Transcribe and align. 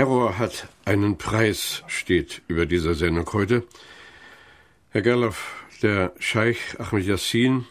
Terror 0.00 0.38
hat 0.38 0.66
einen 0.86 1.18
Preis, 1.18 1.82
steht 1.86 2.40
über 2.48 2.64
dieser 2.64 2.94
Sendung 2.94 3.30
heute. 3.34 3.64
Herr 4.88 5.02
Gerloff, 5.02 5.62
der 5.82 6.14
Scheich 6.18 6.80
Ahmed 6.80 7.04
Yassin 7.04 7.66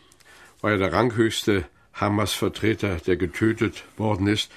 war 0.61 0.69
ja 0.69 0.77
der 0.77 0.93
ranghöchste 0.93 1.65
Hamas-Vertreter, 1.95 2.97
der 2.97 3.17
getötet 3.17 3.83
worden 3.97 4.27
ist. 4.27 4.51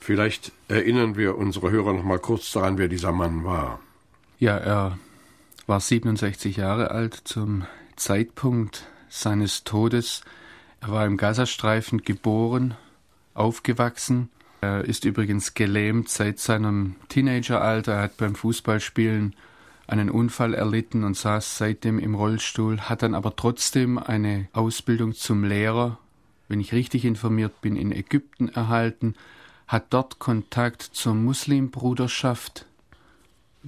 Vielleicht 0.00 0.52
erinnern 0.68 1.16
wir 1.16 1.38
unsere 1.38 1.70
Hörer 1.70 1.94
noch 1.94 2.04
mal 2.04 2.18
kurz 2.18 2.52
daran, 2.52 2.76
wer 2.76 2.88
dieser 2.88 3.12
Mann 3.12 3.42
war. 3.42 3.80
Ja, 4.38 4.58
er 4.58 4.98
war 5.66 5.80
67 5.80 6.58
Jahre 6.58 6.90
alt 6.90 7.14
zum 7.24 7.64
Zeitpunkt 7.96 8.84
seines 9.08 9.64
Todes. 9.64 10.20
Er 10.82 10.90
war 10.90 11.06
im 11.06 11.16
Gazastreifen 11.16 12.02
geboren, 12.02 12.74
aufgewachsen 13.32 14.28
er 14.64 14.84
ist 14.84 15.04
übrigens 15.04 15.54
gelähmt 15.54 16.08
seit 16.08 16.38
seinem 16.38 16.96
Teenageralter. 17.08 17.92
Er 17.92 18.02
hat 18.02 18.16
beim 18.16 18.34
Fußballspielen 18.34 19.36
einen 19.86 20.10
Unfall 20.10 20.54
erlitten 20.54 21.04
und 21.04 21.16
saß 21.16 21.58
seitdem 21.58 21.98
im 21.98 22.14
Rollstuhl, 22.14 22.80
hat 22.80 23.02
dann 23.02 23.14
aber 23.14 23.36
trotzdem 23.36 23.98
eine 23.98 24.48
Ausbildung 24.52 25.14
zum 25.14 25.44
Lehrer, 25.44 25.98
wenn 26.48 26.60
ich 26.60 26.72
richtig 26.72 27.04
informiert 27.04 27.60
bin, 27.60 27.76
in 27.76 27.92
Ägypten 27.92 28.48
erhalten, 28.48 29.14
hat 29.66 29.86
dort 29.90 30.18
Kontakt 30.18 30.82
zur 30.82 31.14
Muslimbruderschaft 31.14 32.66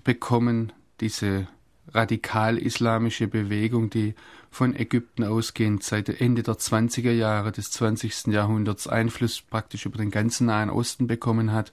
bekommen, 0.05 0.73
diese 1.01 1.49
radikal-islamische 1.93 3.29
Bewegung, 3.29 3.91
die 3.91 4.15
von 4.57 4.75
Ägypten 4.75 5.23
ausgehend 5.23 5.83
seit 5.83 6.09
Ende 6.09 6.43
der 6.43 6.55
20er 6.55 7.11
Jahre 7.11 7.53
des 7.53 7.71
20. 7.73 8.29
Jahrhunderts 8.29 8.89
Einfluss 8.89 9.43
praktisch 9.43 9.85
über 9.85 9.99
den 9.99 10.11
ganzen 10.11 10.47
Nahen 10.47 10.71
Osten 10.71 11.07
bekommen 11.07 11.53
hat, 11.53 11.73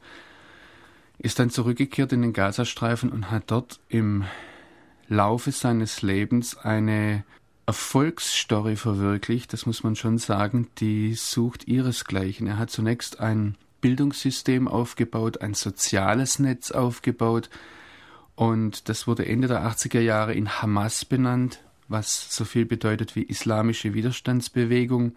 ist 1.17 1.39
dann 1.39 1.49
zurückgekehrt 1.49 2.11
in 2.11 2.21
den 2.21 2.33
Gazastreifen 2.33 3.09
und 3.09 3.31
hat 3.31 3.43
dort 3.47 3.79
im 3.87 4.25
Laufe 5.07 5.53
seines 5.53 6.01
Lebens 6.01 6.57
eine 6.57 7.23
Erfolgsstory 7.65 8.75
verwirklicht, 8.75 9.53
das 9.53 9.65
muss 9.65 9.83
man 9.83 9.95
schon 9.95 10.17
sagen, 10.17 10.67
die 10.79 11.13
sucht 11.13 11.69
ihresgleichen. 11.69 12.47
Er 12.47 12.57
hat 12.57 12.69
zunächst 12.69 13.21
ein 13.21 13.55
Bildungssystem 13.79 14.67
aufgebaut, 14.67 15.39
ein 15.39 15.53
soziales 15.53 16.37
Netz 16.37 16.71
aufgebaut, 16.71 17.49
und 18.35 18.89
das 18.89 19.07
wurde 19.07 19.25
Ende 19.25 19.47
der 19.47 19.65
80er 19.65 20.01
Jahre 20.01 20.33
in 20.33 20.61
Hamas 20.61 21.05
benannt, 21.05 21.61
was 21.87 22.35
so 22.35 22.45
viel 22.45 22.65
bedeutet 22.65 23.15
wie 23.15 23.23
islamische 23.23 23.93
Widerstandsbewegung. 23.93 25.15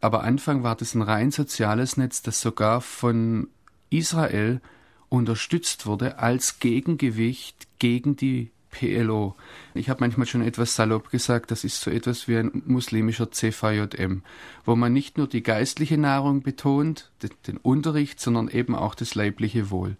Aber 0.00 0.22
Anfang 0.22 0.62
war 0.62 0.76
das 0.76 0.94
ein 0.94 1.02
rein 1.02 1.30
soziales 1.30 1.96
Netz, 1.96 2.22
das 2.22 2.40
sogar 2.40 2.80
von 2.80 3.48
Israel 3.90 4.60
unterstützt 5.08 5.86
wurde 5.86 6.18
als 6.18 6.58
Gegengewicht 6.58 7.68
gegen 7.78 8.16
die 8.16 8.50
PLO. 8.70 9.36
Ich 9.74 9.88
habe 9.88 10.00
manchmal 10.00 10.26
schon 10.26 10.42
etwas 10.42 10.74
salopp 10.74 11.10
gesagt, 11.10 11.52
das 11.52 11.62
ist 11.62 11.80
so 11.80 11.90
etwas 11.90 12.26
wie 12.26 12.36
ein 12.36 12.62
muslimischer 12.66 13.30
CVJM, 13.30 14.22
wo 14.64 14.74
man 14.74 14.92
nicht 14.92 15.16
nur 15.16 15.28
die 15.28 15.44
geistliche 15.44 15.96
Nahrung 15.96 16.42
betont, 16.42 17.12
den 17.46 17.58
Unterricht, 17.58 18.18
sondern 18.18 18.48
eben 18.48 18.74
auch 18.74 18.96
das 18.96 19.14
leibliche 19.14 19.70
Wohl 19.70 19.96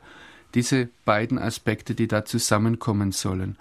diese 0.54 0.88
beiden 1.04 1.38
Aspekte, 1.38 1.94
die 1.94 2.08
da 2.08 2.24
zusammenkommen 2.24 3.12
sollen. 3.12 3.56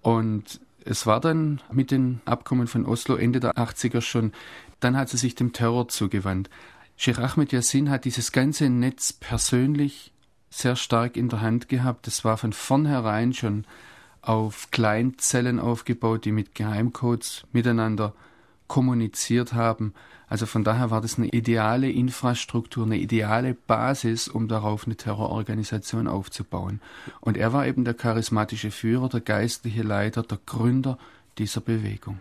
Und 0.00 0.60
es 0.84 1.06
war 1.06 1.20
dann 1.20 1.60
mit 1.72 1.90
den 1.90 2.20
Abkommen 2.24 2.66
von 2.66 2.86
Oslo 2.86 3.16
Ende 3.16 3.40
der 3.40 3.56
80er 3.56 4.00
schon, 4.00 4.32
dann 4.80 4.96
hat 4.96 5.08
sie 5.08 5.18
sich 5.18 5.34
dem 5.34 5.52
Terror 5.52 5.88
zugewandt. 5.88 6.50
Sheikh 6.96 7.20
Ahmed 7.20 7.52
Yassin 7.52 7.90
hat 7.90 8.04
dieses 8.04 8.32
ganze 8.32 8.68
Netz 8.68 9.12
persönlich 9.12 10.12
sehr 10.50 10.76
stark 10.76 11.16
in 11.16 11.28
der 11.28 11.40
Hand 11.40 11.68
gehabt. 11.68 12.06
Es 12.06 12.24
war 12.24 12.36
von 12.36 12.52
vornherein 12.52 13.32
schon 13.32 13.64
auf 14.22 14.70
Kleinzellen 14.70 15.60
aufgebaut, 15.60 16.24
die 16.24 16.32
mit 16.32 16.54
Geheimcodes 16.54 17.44
miteinander 17.52 18.14
kommuniziert 18.70 19.52
haben. 19.52 19.94
Also 20.28 20.46
von 20.46 20.62
daher 20.62 20.92
war 20.92 21.00
das 21.00 21.18
eine 21.18 21.26
ideale 21.26 21.90
Infrastruktur, 21.90 22.86
eine 22.86 22.98
ideale 22.98 23.54
Basis, 23.54 24.28
um 24.28 24.46
darauf 24.46 24.86
eine 24.86 24.96
Terrororganisation 24.96 26.06
aufzubauen. 26.06 26.80
Und 27.20 27.36
er 27.36 27.52
war 27.52 27.66
eben 27.66 27.84
der 27.84 27.94
charismatische 27.94 28.70
Führer, 28.70 29.08
der 29.08 29.22
geistliche 29.22 29.82
Leiter, 29.82 30.22
der 30.22 30.38
Gründer 30.46 30.98
dieser 31.36 31.60
Bewegung. 31.60 32.20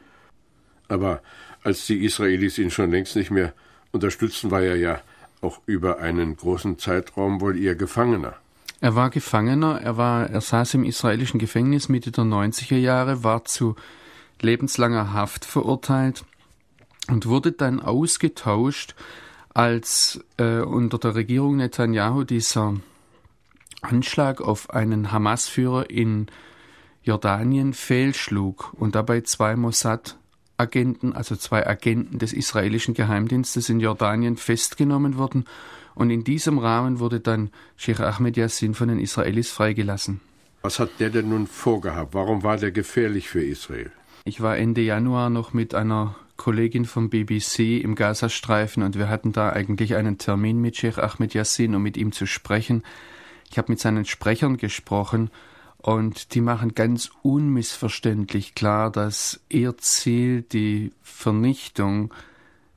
Aber 0.87 1.21
als 1.63 1.85
die 1.85 2.03
Israelis 2.03 2.57
ihn 2.57 2.71
schon 2.71 2.89
längst 2.89 3.15
nicht 3.15 3.29
mehr 3.29 3.53
unterstützten, 3.91 4.49
war 4.49 4.63
er 4.63 4.75
ja 4.75 5.01
auch 5.41 5.61
über 5.67 5.99
einen 5.99 6.35
großen 6.35 6.79
Zeitraum 6.79 7.41
wohl 7.41 7.59
eher 7.59 7.75
Gefangener. 7.75 8.33
Er 8.81 8.95
war 8.95 9.11
Gefangener, 9.11 9.81
er 9.83 9.97
war, 9.97 10.27
er 10.27 10.41
saß 10.41 10.73
im 10.73 10.83
israelischen 10.83 11.39
Gefängnis 11.39 11.89
Mitte 11.89 12.11
der 12.11 12.23
90er 12.23 12.77
Jahre, 12.77 13.23
war 13.23 13.45
zu 13.45 13.75
lebenslanger 14.41 15.13
Haft 15.13 15.45
verurteilt 15.45 16.23
und 17.09 17.25
wurde 17.25 17.51
dann 17.51 17.79
ausgetauscht, 17.79 18.95
als 19.53 20.23
äh, 20.37 20.59
unter 20.59 20.97
der 20.99 21.15
Regierung 21.15 21.57
Netanyahu 21.57 22.23
dieser 22.23 22.75
Anschlag 23.81 24.41
auf 24.41 24.69
einen 24.69 25.11
Hamas-Führer 25.11 25.89
in 25.89 26.27
Jordanien 27.03 27.73
fehlschlug 27.73 28.73
und 28.73 28.95
dabei 28.95 29.21
zwei 29.21 29.55
Mossad-Agenten, 29.55 31.13
also 31.13 31.35
zwei 31.35 31.65
Agenten 31.65 32.19
des 32.19 32.33
israelischen 32.33 32.93
Geheimdienstes 32.93 33.69
in 33.69 33.79
Jordanien 33.79 34.37
festgenommen 34.37 35.17
wurden. 35.17 35.45
Und 35.95 36.11
in 36.11 36.23
diesem 36.23 36.59
Rahmen 36.59 36.99
wurde 36.99 37.19
dann 37.19 37.49
Sheikh 37.75 38.03
Ahmed 38.03 38.37
Yassin 38.37 38.73
von 38.73 38.89
den 38.89 38.99
Israelis 38.99 39.49
freigelassen. 39.49 40.21
Was 40.61 40.79
hat 40.79 40.91
der 40.99 41.09
denn 41.09 41.29
nun 41.29 41.47
vorgehabt? 41.47 42.13
Warum 42.13 42.43
war 42.43 42.57
der 42.57 42.71
gefährlich 42.71 43.29
für 43.29 43.43
Israel? 43.43 43.91
Ich 44.25 44.41
war 44.41 44.57
Ende 44.57 44.81
Januar 44.81 45.29
noch 45.29 45.53
mit 45.53 45.73
einer 45.73 46.15
Kollegin 46.39 46.85
vom 46.85 47.09
BBC 47.09 47.83
im 47.83 47.93
Gazastreifen 47.93 48.81
und 48.81 48.97
wir 48.97 49.09
hatten 49.09 49.33
da 49.33 49.51
eigentlich 49.51 49.95
einen 49.95 50.17
Termin 50.17 50.59
mit 50.59 50.77
Sheikh 50.77 50.99
Ahmed 50.99 51.35
Yassin, 51.35 51.75
um 51.75 51.83
mit 51.83 51.97
ihm 51.97 52.11
zu 52.11 52.25
sprechen. 52.25 52.81
Ich 53.51 53.57
habe 53.57 53.71
mit 53.71 53.79
seinen 53.79 54.05
Sprechern 54.05 54.57
gesprochen 54.57 55.29
und 55.77 56.33
die 56.33 56.41
machen 56.41 56.73
ganz 56.73 57.11
unmissverständlich 57.21 58.55
klar, 58.55 58.89
dass 58.89 59.41
ihr 59.49 59.77
Ziel 59.77 60.41
die 60.41 60.93
Vernichtung 61.03 62.13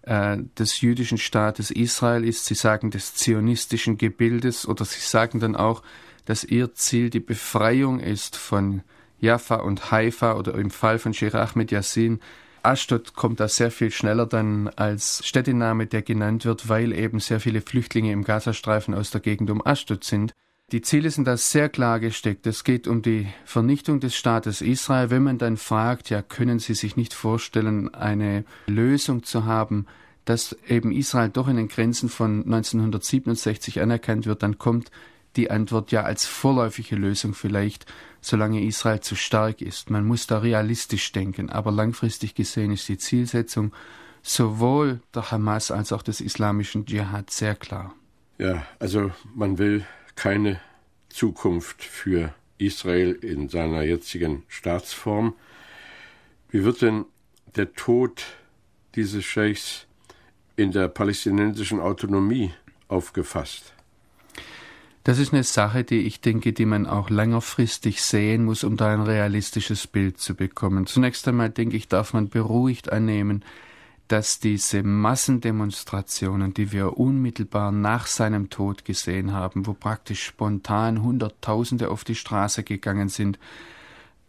äh, 0.03 0.39
des 0.59 0.81
jüdischen 0.81 1.19
Staates 1.19 1.71
Israel 1.71 2.25
ist. 2.25 2.47
Sie 2.47 2.55
sagen 2.55 2.91
des 2.91 3.15
zionistischen 3.15 3.97
Gebildes 3.97 4.67
oder 4.67 4.85
sie 4.85 5.01
sagen 5.01 5.39
dann 5.39 5.55
auch, 5.55 5.83
dass 6.25 6.43
ihr 6.43 6.75
Ziel 6.75 7.11
die 7.11 7.21
Befreiung 7.21 8.01
ist 8.01 8.37
von 8.37 8.83
Jaffa 9.21 9.57
und 9.57 9.93
Haifa 9.93 10.35
oder 10.35 10.55
im 10.55 10.71
Fall 10.71 10.99
von 10.99 11.15
Sheikh 11.15 11.39
Ahmed 11.39 11.71
Yassin 11.71 12.21
Ashdod 12.63 13.15
kommt 13.15 13.41
da 13.41 13.49
sehr 13.49 13.71
viel 13.71 13.91
schneller 13.91 14.27
dann 14.27 14.69
als 14.69 15.27
Städtename, 15.27 15.87
der 15.87 16.03
genannt 16.03 16.45
wird, 16.45 16.69
weil 16.69 16.93
eben 16.93 17.21
sehr 17.21 17.41
viele 17.41 17.61
Flüchtlinge 17.61 18.13
im 18.13 18.25
Gazastreifen 18.25 18.95
aus 18.95 19.11
der 19.11 19.21
Gegend 19.21 19.51
um 19.51 19.65
Ashdod 19.65 20.05
sind. 20.05 20.33
Die 20.71 20.81
Ziele 20.81 21.11
sind 21.11 21.27
da 21.27 21.37
sehr 21.37 21.69
klar 21.69 22.01
gesteckt. 22.01 22.47
Es 22.47 22.65
geht 22.65 22.89
um 22.89 23.03
die 23.03 23.27
Vernichtung 23.45 24.01
des 24.01 24.17
Staates 24.17 24.63
Israel. 24.63 25.11
Wenn 25.11 25.23
man 25.23 25.37
dann 25.37 25.59
fragt, 25.59 26.09
ja, 26.09 26.23
können 26.23 26.61
Sie 26.61 26.75
sich 26.75 26.97
nicht 26.97 27.13
vorstellen, 27.13 27.93
eine 27.95 28.45
Lösung 28.67 29.23
zu 29.23 29.45
haben, 29.45 29.87
dass 30.25 30.57
eben 30.69 30.93
Israel 30.93 31.29
doch 31.29 31.49
in 31.49 31.57
den 31.57 31.69
Grenzen 31.69 32.09
von 32.09 32.45
1967 32.45 33.81
anerkannt 33.81 34.25
wird, 34.25 34.43
dann 34.43 34.57
kommt 34.57 34.91
die 35.37 35.51
Antwort 35.51 35.93
ja 35.93 36.03
als 36.03 36.27
vorläufige 36.27 36.97
Lösung 36.97 37.35
vielleicht 37.35 37.87
solange 38.23 38.65
Israel 38.65 39.01
zu 39.01 39.17
stark 39.17 39.61
ist. 39.61 39.91
Man 39.91 40.07
muss 40.07 40.27
da 40.27 40.39
realistisch 40.39 41.13
denken, 41.13 41.51
aber 41.51 41.73
langfristig 41.73 42.35
gesehen 42.35 42.73
ist 42.73 42.89
die 42.89 42.97
Zielsetzung 42.97 43.73
sowohl 44.23 45.01
der 45.15 45.31
Hamas 45.33 45.71
als 45.71 45.93
auch 45.93 46.03
des 46.03 46.21
islamischen 46.21 46.87
Dschihad 46.87 47.31
sehr 47.31 47.57
klar. 47.57 47.95
Ja, 48.39 48.65
also 48.79 49.11
man 49.35 49.59
will 49.59 49.85
keine 50.15 50.61
Zukunft 51.09 51.83
für 51.83 52.33
Israel 52.59 53.13
in 53.13 53.49
seiner 53.49 53.83
jetzigen 53.83 54.45
Staatsform. 54.47 55.35
Wie 56.51 56.65
wird 56.65 56.83
denn 56.83 57.05
der 57.57 57.73
Tod 57.73 58.25
dieses 58.95 59.25
Scheichs 59.25 59.87
in 60.55 60.71
der 60.71 60.89
palästinensischen 60.89 61.81
Autonomie 61.81 62.53
aufgefasst? 62.87 63.75
Das 65.05 65.19
ist 65.19 65.33
eine 65.33 65.43
Sache, 65.43 65.83
die 65.83 66.01
ich 66.01 66.21
denke, 66.21 66.53
die 66.53 66.67
man 66.67 66.87
auch 66.87 67.11
längerfristig 67.11 68.03
sehen 68.03 68.45
muss, 68.45 68.63
um 68.63 68.77
da 68.77 68.93
ein 68.93 69.03
realistisches 69.03 69.89
Bild 69.89 70.19
zu 70.19 70.37
bekommen. 70.37 70.87
Zunächst 70.87 71.27
einmal 71.27 71.51
denke 71.51 71.77
ich, 71.77 71.89
darf 71.89 72.13
man 72.13 72.29
beruhigt 72.29 72.93
annehmen, 72.93 73.45
dass 74.07 74.39
diese 74.39 74.83
Massendemonstrationen, 74.83 76.55
die 76.55 76.71
wir 76.71 76.99
unmittelbar 76.99 77.73
nach 77.73 78.07
seinem 78.07 78.49
Tod 78.51 78.85
gesehen 78.85 79.33
haben, 79.33 79.67
wo 79.67 79.73
praktisch 79.73 80.23
spontan 80.23 81.03
Hunderttausende 81.03 81.91
auf 81.91 82.05
die 82.05 82.15
Straße 82.15 82.63
gegangen 82.63 83.09
sind, 83.09 83.39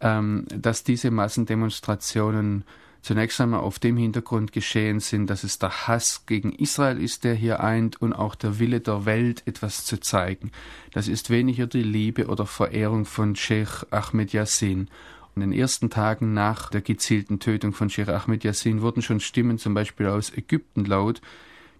ähm, 0.00 0.46
dass 0.48 0.82
diese 0.82 1.10
Massendemonstrationen 1.10 2.64
zunächst 3.04 3.38
einmal 3.40 3.60
auf 3.60 3.78
dem 3.78 3.98
Hintergrund 3.98 4.52
geschehen 4.52 4.98
sind, 4.98 5.28
dass 5.28 5.44
es 5.44 5.58
der 5.58 5.86
Hass 5.86 6.24
gegen 6.24 6.52
Israel 6.52 7.00
ist, 7.00 7.22
der 7.24 7.34
hier 7.34 7.60
eint 7.60 8.00
und 8.00 8.14
auch 8.14 8.34
der 8.34 8.58
Wille 8.58 8.80
der 8.80 9.04
Welt, 9.04 9.42
etwas 9.46 9.84
zu 9.84 10.00
zeigen. 10.00 10.50
Das 10.92 11.06
ist 11.06 11.28
weniger 11.28 11.66
die 11.66 11.82
Liebe 11.82 12.28
oder 12.28 12.46
Verehrung 12.46 13.04
von 13.04 13.36
Sheikh 13.36 13.86
Ahmed 13.90 14.32
Yassin. 14.32 14.88
In 15.36 15.40
den 15.40 15.52
ersten 15.52 15.90
Tagen 15.90 16.32
nach 16.32 16.70
der 16.70 16.80
gezielten 16.80 17.40
Tötung 17.40 17.74
von 17.74 17.90
Sheikh 17.90 18.10
Ahmed 18.10 18.42
Yassin 18.42 18.80
wurden 18.80 19.02
schon 19.02 19.20
Stimmen 19.20 19.58
zum 19.58 19.74
Beispiel 19.74 20.06
aus 20.06 20.32
Ägypten 20.34 20.86
laut, 20.86 21.20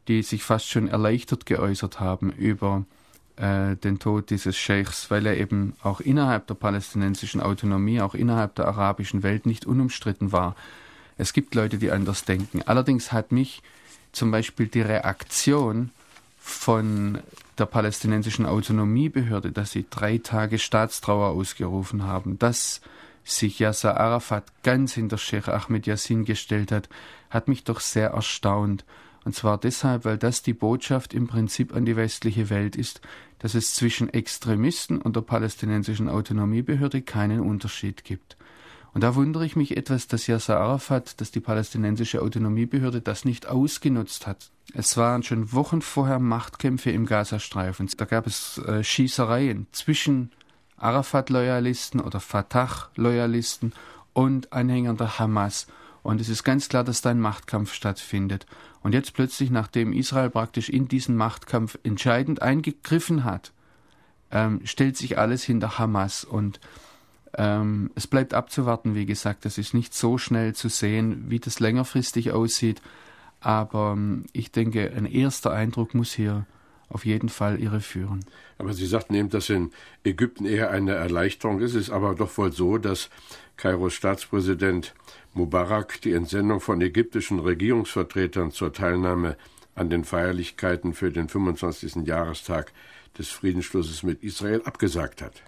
die 0.09 0.23
sich 0.23 0.43
fast 0.43 0.69
schon 0.69 0.89
erleichtert 0.89 1.47
geäußert 1.47 2.01
haben 2.01 2.33
über 2.33 2.85
äh, 3.37 3.77
den 3.77 3.99
Tod 3.99 4.29
dieses 4.29 4.59
Scheichs, 4.59 5.11
weil 5.11 5.25
er 5.25 5.39
eben 5.39 5.73
auch 5.83 6.01
innerhalb 6.01 6.49
der 6.49 6.55
palästinensischen 6.55 7.41
Autonomie, 7.41 8.03
auch 8.03 8.15
innerhalb 8.15 8.57
der 8.57 8.69
arabischen 8.69 9.23
Welt 9.23 9.47
nicht 9.47 9.65
unumstritten 9.65 10.33
war. 10.33 10.55
Es 11.17 11.33
gibt 11.33 11.55
Leute, 11.55 11.79
die 11.79 11.91
anders 11.91 12.25
denken. 12.25 12.63
Allerdings 12.63 13.13
hat 13.13 13.33
mich 13.33 13.63
zum 14.13 14.31
Beispiel 14.31 14.67
die 14.67 14.81
Reaktion 14.81 15.91
von 16.39 17.19
der 17.59 17.67
palästinensischen 17.67 18.47
Autonomiebehörde, 18.47 19.53
dass 19.53 19.73
sie 19.73 19.87
drei 19.89 20.19
Tage 20.19 20.59
Staatstrauer 20.59 21.29
ausgerufen 21.29 22.03
haben, 22.03 22.39
dass 22.39 22.81
sich 23.25 23.59
Yasser 23.59 23.99
Arafat 23.99 24.45
ganz 24.63 24.93
hinter 24.93 25.19
Sheikh 25.19 25.51
Ahmed 25.51 25.87
Yassin 25.87 26.25
gestellt 26.25 26.71
hat, 26.73 26.89
hat 27.31 27.49
mich 27.49 27.65
doch 27.65 27.81
sehr 27.81 28.11
erstaunt. 28.11 28.85
Und 29.25 29.35
zwar 29.35 29.57
deshalb, 29.57 30.05
weil 30.05 30.19
das 30.19 30.43
die 30.43 30.53
Botschaft 30.53 31.15
im 31.15 31.27
Prinzip 31.27 31.75
an 31.75 31.87
die 31.87 31.97
westliche 31.97 32.51
Welt 32.51 32.77
ist, 32.77 33.01
dass 33.39 33.55
es 33.55 33.75
zwischen 33.75 34.13
Extremisten 34.13 35.01
und 35.01 35.17
der 35.17 35.23
palästinensischen 35.23 36.09
Autonomiebehörde 36.09 37.01
keinen 37.01 37.41
Unterschied 37.41 38.05
gibt. 38.05 38.37
Und 38.95 39.03
da 39.03 39.17
wundere 39.17 39.45
ich 39.45 39.57
mich 39.57 39.77
etwas, 39.77 40.07
dass 40.07 40.29
Yasser 40.29 40.61
Arafat, 40.61 41.21
dass 41.21 41.33
die 41.33 41.41
palästinensische 41.41 42.23
Autonomiebehörde 42.23 43.01
das 43.01 43.25
nicht 43.25 43.49
ausgenutzt 43.49 44.29
hat. 44.29 44.51
Es 44.73 44.97
waren 44.97 45.25
schon 45.25 45.53
Wochen 45.53 45.83
vorher 45.83 46.21
Machtkämpfe 46.21 46.93
im 46.93 47.05
Gazastreifen. 47.05 47.91
Da 47.97 48.05
gab 48.05 48.29
es 48.29 48.59
äh, 48.59 48.85
Schießereien 48.85 49.67
zwischen 49.73 50.31
Arafat-Loyalisten 50.77 52.01
oder 52.01 52.21
Fatah-Loyalisten 52.21 53.73
und 54.13 54.53
Anhängern 54.53 54.97
der 54.97 55.19
Hamas. 55.19 55.67
Und 56.05 56.21
es 56.21 56.29
ist 56.29 56.45
ganz 56.45 56.69
klar, 56.69 56.85
dass 56.85 57.01
da 57.01 57.11
ein 57.11 57.21
Machtkampf 57.21 57.73
stattfindet. 57.73 58.47
Und 58.83 58.93
jetzt 58.93 59.15
plötzlich, 59.15 59.51
nachdem 59.51 59.93
Israel 59.93 60.31
praktisch 60.31 60.69
in 60.69 60.87
diesen 60.87 61.17
Machtkampf 61.17 61.79
entscheidend 61.83 62.43
eingegriffen 62.43 63.25
hat, 63.25 63.53
ähm, 64.31 64.61
stellt 64.65 64.97
sich 64.97 65.19
alles 65.19 65.43
hinter 65.43 65.79
Hamas. 65.79 66.23
Und 66.23 66.61
ähm, 67.37 67.91
es 67.95 68.07
bleibt 68.07 68.35
abzuwarten, 68.35 68.95
wie 68.95 69.07
gesagt, 69.07 69.45
das 69.45 69.59
ist 69.59 69.75
nicht 69.75 69.95
so 69.95 70.19
schnell 70.19 70.55
zu 70.55 70.69
sehen, 70.69 71.25
wie 71.29 71.41
das 71.41 71.61
längerfristig 71.61 72.33
aussieht. 72.33 72.81
Aber 73.41 73.93
ähm, 73.97 74.25
ich 74.33 74.53
denke, 74.53 74.93
ein 74.97 75.07
erster 75.07 75.53
Eindruck 75.53 75.95
muss 75.95 76.13
hier 76.13 76.47
auf 76.89 77.05
jeden 77.05 77.29
Fall 77.29 77.61
irreführen. 77.61 78.25
Aber 78.59 78.73
Sie 78.73 78.87
sagten 78.87 79.15
eben, 79.15 79.31
dass 79.31 79.51
in 79.51 79.73
Ägypten 80.05 80.47
eher 80.47 80.71
eine 80.71 80.93
Erleichterung 80.93 81.61
ist. 81.61 81.75
Es 81.75 81.89
ist 81.89 81.91
aber 81.91 82.15
doch 82.15 82.37
wohl 82.39 82.53
so, 82.53 82.79
dass 82.79 83.11
Kairos 83.57 83.95
Staatspräsident 83.95 84.95
Mubarak 85.33 86.01
die 86.03 86.13
Entsendung 86.13 86.61
von 86.61 86.81
ägyptischen 86.81 87.41
Regierungsvertretern 87.41 88.53
zur 88.53 88.73
Teilnahme 88.73 89.37
an 89.75 89.91
den 89.91 90.05
Feierlichkeiten 90.05 90.95
für 90.95 91.11
den 91.11 91.29
25. 91.29 92.07
Jahrestag 92.07 92.73
des 93.19 93.29
Friedensschlusses 93.29 94.03
mit 94.05 94.23
Israel 94.23 94.63
abgesagt 94.65 95.23
hat. 95.23 95.43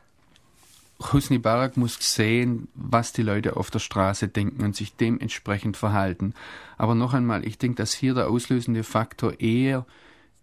Husni 0.98 1.38
Barak 1.38 1.76
muss 1.76 1.98
sehen, 2.00 2.69
was 2.75 3.12
die 3.12 3.22
Leute 3.22 3.56
auf 3.56 3.70
der 3.70 3.81
Straße 3.81 4.28
denken 4.28 4.64
und 4.64 4.75
sich 4.75 4.96
dementsprechend 4.96 5.76
verhalten. 5.76 6.34
Aber 6.78 6.94
noch 6.94 7.12
einmal, 7.12 7.46
ich 7.46 7.58
denke, 7.58 7.76
dass 7.76 7.93
hier 7.93 8.14
der 8.14 8.28
auslösende 8.28 8.82
Faktor 8.82 9.40
eher 9.40 9.84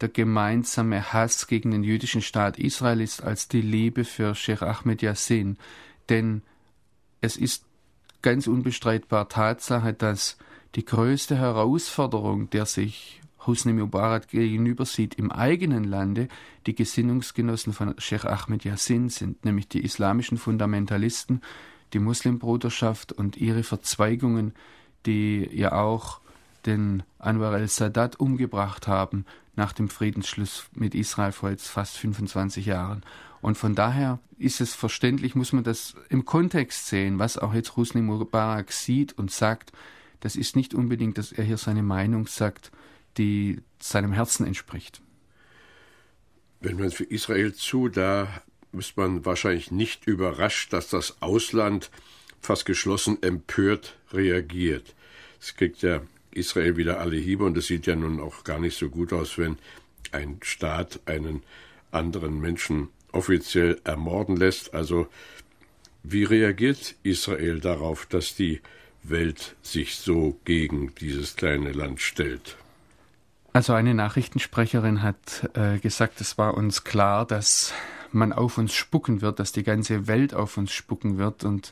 der 0.02 0.10
gemeinsame 0.10 1.14
Hass 1.14 1.48
gegen 1.48 1.72
den 1.72 1.84
jüdischen 1.84 2.22
Staat 2.22 2.60
Israel 2.60 3.02
ist 3.02 3.24
als 3.24 3.48
die 3.48 3.62
Liebe 3.62 4.04
für 4.06 4.36
Sheikh 4.36 4.66
Ahmed 4.66 5.02
Yassin. 5.02 5.58
Denn 6.10 6.44
es 7.22 7.38
ist 7.38 7.66
ganz 8.22 8.48
unbestreitbar 8.48 9.30
Tatsache, 9.30 9.94
dass 9.94 10.38
die 10.76 10.86
größte 10.86 11.38
Herausforderung, 11.38 12.50
der 12.50 12.66
sich 12.66 13.22
Husni 13.46 13.74
Mubarak 13.74 14.30
gegenüber 14.30 14.86
sieht 14.86 15.16
im 15.16 15.32
eigenen 15.32 15.84
Lande, 15.84 16.28
die 16.66 16.76
Gesinnungsgenossen 16.76 17.74
von 17.74 17.96
Sheikh 17.98 18.28
Ahmed 18.28 18.64
Yassin 18.64 19.10
sind, 19.10 19.46
nämlich 19.46 19.68
die 19.68 19.84
islamischen 19.84 20.38
Fundamentalisten, 20.38 21.42
die 21.94 22.00
Muslimbruderschaft 22.00 23.12
und 23.12 23.38
ihre 23.38 23.64
Verzweigungen, 23.64 24.54
die 25.06 25.50
ja 25.52 25.74
auch 25.74 26.20
den 26.66 27.04
Anwar 27.20 27.54
el-Sadat 27.54 28.20
umgebracht 28.20 28.88
haben 28.88 29.26
nach 29.56 29.74
dem 29.74 29.90
Friedensschluss 29.90 30.66
mit 30.74 30.96
Israel 30.96 31.32
vor 31.32 31.50
jetzt 31.50 31.68
fast 31.68 31.98
25 31.98 32.66
Jahren. 32.66 33.04
Und 33.42 33.58
von 33.58 33.76
daher 33.76 34.20
ist 34.38 34.62
es 34.62 34.74
verständlich, 34.74 35.36
muss 35.36 35.54
man 35.54 35.64
das 35.64 35.96
im 36.10 36.26
Kontext 36.26 36.88
sehen, 36.88 37.20
was 37.20 37.38
auch 37.38 37.54
jetzt 37.54 37.76
Husni 37.76 38.02
Mubarak 38.02 38.72
sieht 38.72 39.18
und 39.18 39.32
sagt. 39.32 39.74
Das 40.22 40.36
ist 40.38 40.56
nicht 40.56 40.74
unbedingt, 40.74 41.18
dass 41.18 41.34
er 41.34 41.44
hier 41.44 41.58
seine 41.58 41.84
Meinung 41.84 42.28
sagt, 42.28 42.72
die 43.18 43.60
seinem 43.80 44.14
Herzen 44.14 44.46
entspricht. 44.46 45.02
Wenn 46.60 46.78
man 46.78 46.92
für 46.92 47.04
Israel 47.04 47.54
zu, 47.54 47.90
da 47.90 48.42
ist 48.72 48.98
man 48.98 49.26
wahrscheinlich 49.26 49.72
nicht 49.72 50.08
überrascht, 50.08 50.74
dass 50.74 50.90
das 50.90 51.22
Ausland 51.22 51.92
fast 52.40 52.66
geschlossen 52.66 53.22
empört 53.22 53.98
reagiert. 54.12 54.96
Es 55.40 55.56
kriegt 55.56 55.82
ja 55.82 56.02
Israel 56.32 56.78
wieder 56.78 57.00
alle 57.00 57.18
Hiebe 57.18 57.44
und 57.44 57.58
es 57.58 57.68
sieht 57.68 57.86
ja 57.86 57.96
nun 57.96 58.20
auch 58.20 58.44
gar 58.44 58.60
nicht 58.60 58.78
so 58.78 58.90
gut 58.90 59.14
aus, 59.14 59.38
wenn 59.38 59.58
ein 60.12 60.40
Staat 60.42 61.00
einen 61.06 61.44
anderen 61.92 62.40
Menschen 62.40 62.90
offiziell 63.12 63.80
ermorden 63.84 64.36
lässt. 64.36 64.74
Also 64.74 65.08
wie 66.04 66.24
reagiert 66.24 66.96
Israel 67.04 67.60
darauf, 67.60 68.06
dass 68.06 68.36
die 68.36 68.62
Welt 69.04 69.56
sich 69.62 69.96
so 69.96 70.40
gegen 70.46 70.94
dieses 70.96 71.36
kleine 71.36 71.72
Land 71.72 72.02
stellt? 72.02 72.58
Also 73.54 73.74
eine 73.74 73.94
Nachrichtensprecherin 73.94 75.04
hat 75.04 75.50
äh, 75.54 75.78
gesagt, 75.78 76.20
es 76.22 76.40
war 76.40 76.56
uns 76.56 76.84
klar, 76.84 77.24
dass 77.24 77.72
man 78.12 78.34
auf 78.34 78.58
uns 78.58 78.74
spucken 78.74 79.22
wird, 79.22 79.40
dass 79.40 79.52
die 79.52 79.62
ganze 79.62 80.08
Welt 80.08 80.34
auf 80.34 80.58
uns 80.58 80.72
spucken 80.72 81.20
wird. 81.20 81.44
Und 81.44 81.72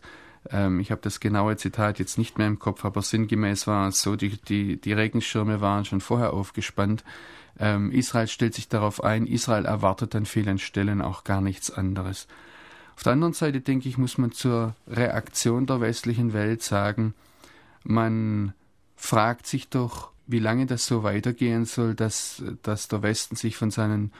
ähm, 0.51 0.79
ich 0.79 0.91
habe 0.91 1.01
das 1.01 1.19
genaue 1.19 1.57
Zitat 1.57 1.97
jetzt 1.97 2.19
nicht 2.19 2.37
mehr 2.37 2.45
im 2.45 2.59
Kopf, 2.59 2.85
aber 2.85 3.01
sinngemäß 3.01 3.65
war 3.65 3.87
es 3.87 3.99
so, 3.99 4.15
die, 4.15 4.37
die, 4.37 4.79
die 4.79 4.93
Regenschirme 4.93 5.59
waren 5.59 5.83
schon 5.83 6.01
vorher 6.01 6.33
aufgespannt. 6.33 7.03
Ähm, 7.59 7.91
Israel 7.91 8.27
stellt 8.27 8.53
sich 8.53 8.69
darauf 8.69 9.03
ein, 9.03 9.25
Israel 9.25 9.65
erwartet 9.65 10.15
an 10.15 10.27
vielen 10.27 10.59
Stellen 10.59 11.01
auch 11.01 11.23
gar 11.23 11.41
nichts 11.41 11.71
anderes. 11.71 12.27
Auf 12.95 13.01
der 13.01 13.13
anderen 13.13 13.33
Seite, 13.33 13.59
denke 13.59 13.89
ich, 13.89 13.97
muss 13.97 14.19
man 14.19 14.31
zur 14.31 14.75
Reaktion 14.87 15.65
der 15.65 15.81
westlichen 15.81 16.33
Welt 16.33 16.61
sagen, 16.61 17.15
man 17.83 18.53
fragt 18.95 19.47
sich 19.47 19.69
doch, 19.69 20.11
wie 20.31 20.39
lange 20.39 20.65
das 20.65 20.85
so 20.85 21.03
weitergehen 21.03 21.65
soll, 21.65 21.95
dass, 21.95 22.43
dass 22.63 22.87
der 22.87 23.03
Westen 23.03 23.35
sich 23.35 23.57
von 23.57 23.71
seinen, 23.71 24.11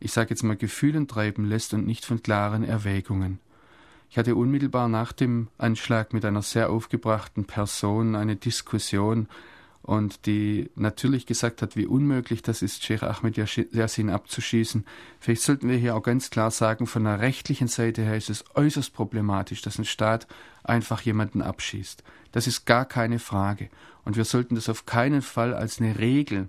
ich 0.00 0.12
sage 0.12 0.30
jetzt 0.30 0.42
mal, 0.42 0.56
Gefühlen 0.56 1.08
treiben 1.08 1.44
lässt 1.44 1.74
und 1.74 1.86
nicht 1.86 2.04
von 2.04 2.22
klaren 2.22 2.64
Erwägungen. 2.64 3.38
Ich 4.10 4.16
hatte 4.16 4.34
unmittelbar 4.34 4.88
nach 4.88 5.12
dem 5.12 5.48
Anschlag 5.58 6.12
mit 6.14 6.24
einer 6.24 6.42
sehr 6.42 6.70
aufgebrachten 6.70 7.44
Person 7.44 8.14
eine 8.14 8.36
Diskussion 8.36 9.28
und 9.82 10.26
die 10.26 10.70
natürlich 10.74 11.24
gesagt 11.24 11.62
hat, 11.62 11.76
wie 11.76 11.86
unmöglich 11.86 12.42
das 12.42 12.62
ist, 12.62 12.84
Sheikh 12.84 13.06
Ahmed 13.06 13.36
Yassin 13.36 14.10
abzuschießen. 14.10 14.84
Vielleicht 15.18 15.42
sollten 15.42 15.68
wir 15.68 15.78
hier 15.78 15.96
auch 15.96 16.02
ganz 16.02 16.30
klar 16.30 16.50
sagen, 16.50 16.86
von 16.86 17.04
der 17.04 17.20
rechtlichen 17.20 17.68
Seite 17.68 18.02
her 18.02 18.16
ist 18.16 18.28
es 18.28 18.44
äußerst 18.54 18.92
problematisch, 18.92 19.62
dass 19.62 19.78
ein 19.78 19.84
Staat 19.84 20.26
einfach 20.62 21.00
jemanden 21.00 21.40
abschießt. 21.40 22.02
Das 22.32 22.46
ist 22.46 22.66
gar 22.66 22.84
keine 22.84 23.18
Frage. 23.18 23.70
Und 24.04 24.16
wir 24.16 24.24
sollten 24.24 24.54
das 24.54 24.68
auf 24.68 24.84
keinen 24.84 25.22
Fall 25.22 25.54
als 25.54 25.80
eine 25.80 25.98
Regel 25.98 26.48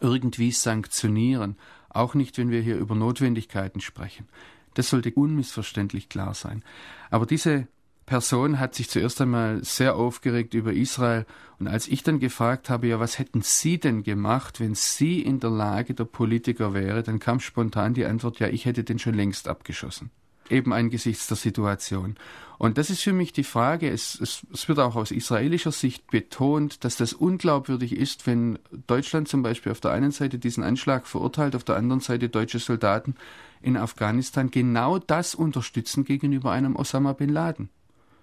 irgendwie 0.00 0.50
sanktionieren, 0.50 1.56
auch 1.90 2.14
nicht, 2.14 2.38
wenn 2.38 2.50
wir 2.50 2.60
hier 2.60 2.76
über 2.76 2.94
Notwendigkeiten 2.94 3.80
sprechen. 3.80 4.28
Das 4.74 4.90
sollte 4.90 5.12
unmissverständlich 5.12 6.08
klar 6.08 6.34
sein. 6.34 6.62
Aber 7.10 7.26
diese 7.26 7.66
Person 8.08 8.58
hat 8.58 8.74
sich 8.74 8.88
zuerst 8.88 9.20
einmal 9.20 9.62
sehr 9.62 9.94
aufgeregt 9.94 10.54
über 10.54 10.72
Israel. 10.72 11.26
Und 11.58 11.68
als 11.68 11.86
ich 11.86 12.02
dann 12.02 12.20
gefragt 12.20 12.70
habe, 12.70 12.86
ja, 12.86 12.98
was 12.98 13.18
hätten 13.18 13.42
Sie 13.42 13.78
denn 13.78 14.02
gemacht, 14.02 14.60
wenn 14.60 14.74
Sie 14.74 15.20
in 15.20 15.40
der 15.40 15.50
Lage 15.50 15.92
der 15.92 16.06
Politiker 16.06 16.72
wäre, 16.72 17.02
dann 17.02 17.18
kam 17.18 17.38
spontan 17.38 17.92
die 17.92 18.06
Antwort, 18.06 18.40
ja, 18.40 18.48
ich 18.48 18.64
hätte 18.64 18.82
den 18.82 18.98
schon 18.98 19.12
längst 19.12 19.46
abgeschossen. 19.46 20.10
Eben 20.48 20.72
angesichts 20.72 21.26
der 21.26 21.36
Situation. 21.36 22.16
Und 22.56 22.78
das 22.78 22.88
ist 22.88 23.02
für 23.02 23.12
mich 23.12 23.34
die 23.34 23.44
Frage, 23.44 23.90
es, 23.90 24.18
es, 24.18 24.46
es 24.54 24.66
wird 24.68 24.78
auch 24.78 24.96
aus 24.96 25.10
israelischer 25.10 25.72
Sicht 25.72 26.10
betont, 26.10 26.84
dass 26.84 26.96
das 26.96 27.12
unglaubwürdig 27.12 27.94
ist, 27.94 28.26
wenn 28.26 28.58
Deutschland 28.86 29.28
zum 29.28 29.42
Beispiel 29.42 29.70
auf 29.70 29.80
der 29.80 29.90
einen 29.90 30.12
Seite 30.12 30.38
diesen 30.38 30.64
Anschlag 30.64 31.06
verurteilt, 31.06 31.54
auf 31.54 31.64
der 31.64 31.76
anderen 31.76 32.00
Seite 32.00 32.30
deutsche 32.30 32.58
Soldaten 32.58 33.16
in 33.60 33.76
Afghanistan 33.76 34.50
genau 34.50 34.98
das 34.98 35.34
unterstützen 35.34 36.06
gegenüber 36.06 36.52
einem 36.52 36.74
Osama 36.74 37.12
bin 37.12 37.28
Laden. 37.28 37.68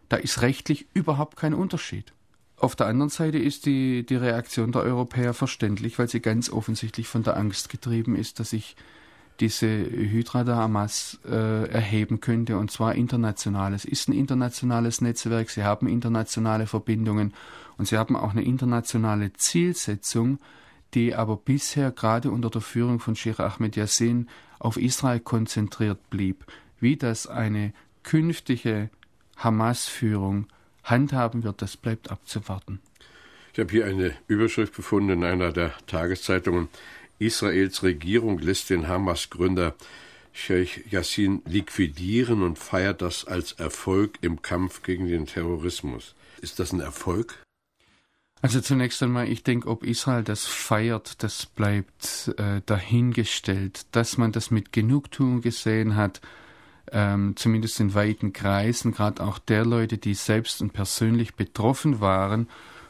Da 0.10 0.18
ist 0.18 0.42
rechtlich 0.42 0.88
überhaupt 0.94 1.38
kein 1.38 1.54
Unterschied. 1.54 2.14
Auf 2.58 2.76
der 2.76 2.88
anderen 2.88 3.10
Seite 3.10 3.38
ist 3.38 3.66
die, 3.66 4.06
die 4.06 4.16
Reaktion 4.16 4.72
der 4.72 4.84
Europäer 4.84 5.34
verständlich, 5.34 6.00
weil 6.00 6.08
sie 6.08 6.22
ganz 6.22 6.50
offensichtlich 6.50 7.08
von 7.08 7.24
der 7.24 7.38
Angst 7.38 7.70
getrieben 7.70 8.16
ist, 8.16 8.40
dass 8.40 8.52
sich 8.52 8.76
diese 9.42 9.68
Hydra 9.68 10.46
der 10.46 10.56
Hamas 10.56 11.20
äh, 11.26 11.70
erheben 11.70 12.22
könnte, 12.22 12.58
und 12.58 12.72
zwar 12.72 12.96
international. 12.96 13.74
Es 13.74 13.84
ist 13.84 14.08
ein 14.08 14.14
internationales 14.14 15.02
Netzwerk, 15.02 15.50
sie 15.50 15.64
haben 15.64 15.88
internationale 15.88 16.68
Verbindungen 16.68 17.34
und 17.78 17.88
sie 17.88 17.98
haben 17.98 18.16
auch 18.16 18.32
eine 18.32 18.44
internationale 18.44 19.34
Zielsetzung, 19.34 20.40
die 20.94 21.14
aber 21.14 21.36
bisher 21.36 21.92
gerade 21.92 22.32
unter 22.32 22.50
der 22.50 22.62
Führung 22.62 23.02
von 23.02 23.18
Sheikh 23.18 23.44
Ahmed 23.44 23.76
Yassin 23.76 24.30
auf 24.60 24.78
Israel 24.78 25.20
konzentriert 25.20 26.10
blieb. 26.10 26.46
Wie 26.80 26.96
das 26.96 27.28
eine 27.28 27.74
künftige 28.04 28.90
Hamas-Führung 29.38 30.48
handhaben 30.84 31.44
wird, 31.44 31.62
das 31.62 31.78
bleibt 31.78 32.12
abzuwarten. 32.12 32.80
Ich 33.54 33.60
habe 33.60 33.72
hier 33.72 33.86
eine 33.86 34.14
Überschrift 34.28 34.76
gefunden 34.76 35.12
in 35.12 35.24
einer 35.24 35.52
der 35.52 35.74
Tageszeitungen. 35.88 36.68
Israels 37.20 37.84
Regierung 37.84 38.40
lässt 38.40 38.70
den 38.70 38.88
Hamas-Gründer 38.88 39.76
Sheikh 40.34 40.84
Yassin 40.90 41.42
liquidieren 41.46 42.44
und 42.44 42.60
feiert 42.60 43.02
das 43.02 43.26
als 43.26 43.54
Erfolg 43.54 44.18
im 44.22 44.42
Kampf 44.42 44.84
gegen 44.84 45.08
den 45.08 45.26
Terrorismus. 45.26 46.14
Ist 46.42 46.60
das 46.60 46.74
ein 46.74 46.82
Erfolg? 46.82 47.42
Also 48.42 48.60
zunächst 48.60 49.02
einmal, 49.02 49.30
ich 49.30 49.44
denke, 49.44 49.70
ob 49.70 49.84
Israel 49.84 50.24
das 50.24 50.46
feiert, 50.46 51.24
das 51.24 51.46
bleibt 51.46 52.34
äh, 52.38 52.62
dahingestellt. 52.66 53.86
Dass 53.92 54.18
man 54.18 54.34
das 54.34 54.52
mit 54.52 54.74
Genugtuung 54.74 55.42
gesehen 55.42 55.96
hat, 55.96 56.20
ähm, 56.92 57.36
zumindest 57.36 57.80
in 57.80 57.94
weiten 57.94 58.34
Kreisen, 58.34 58.94
gerade 58.94 59.24
auch 59.24 59.40
der 59.40 59.66
Leute, 59.66 59.98
die 59.98 60.14
selbst 60.14 60.62
und 60.62 60.74
persönlich 60.74 61.36
betroffen 61.36 62.00
waren 62.00 62.48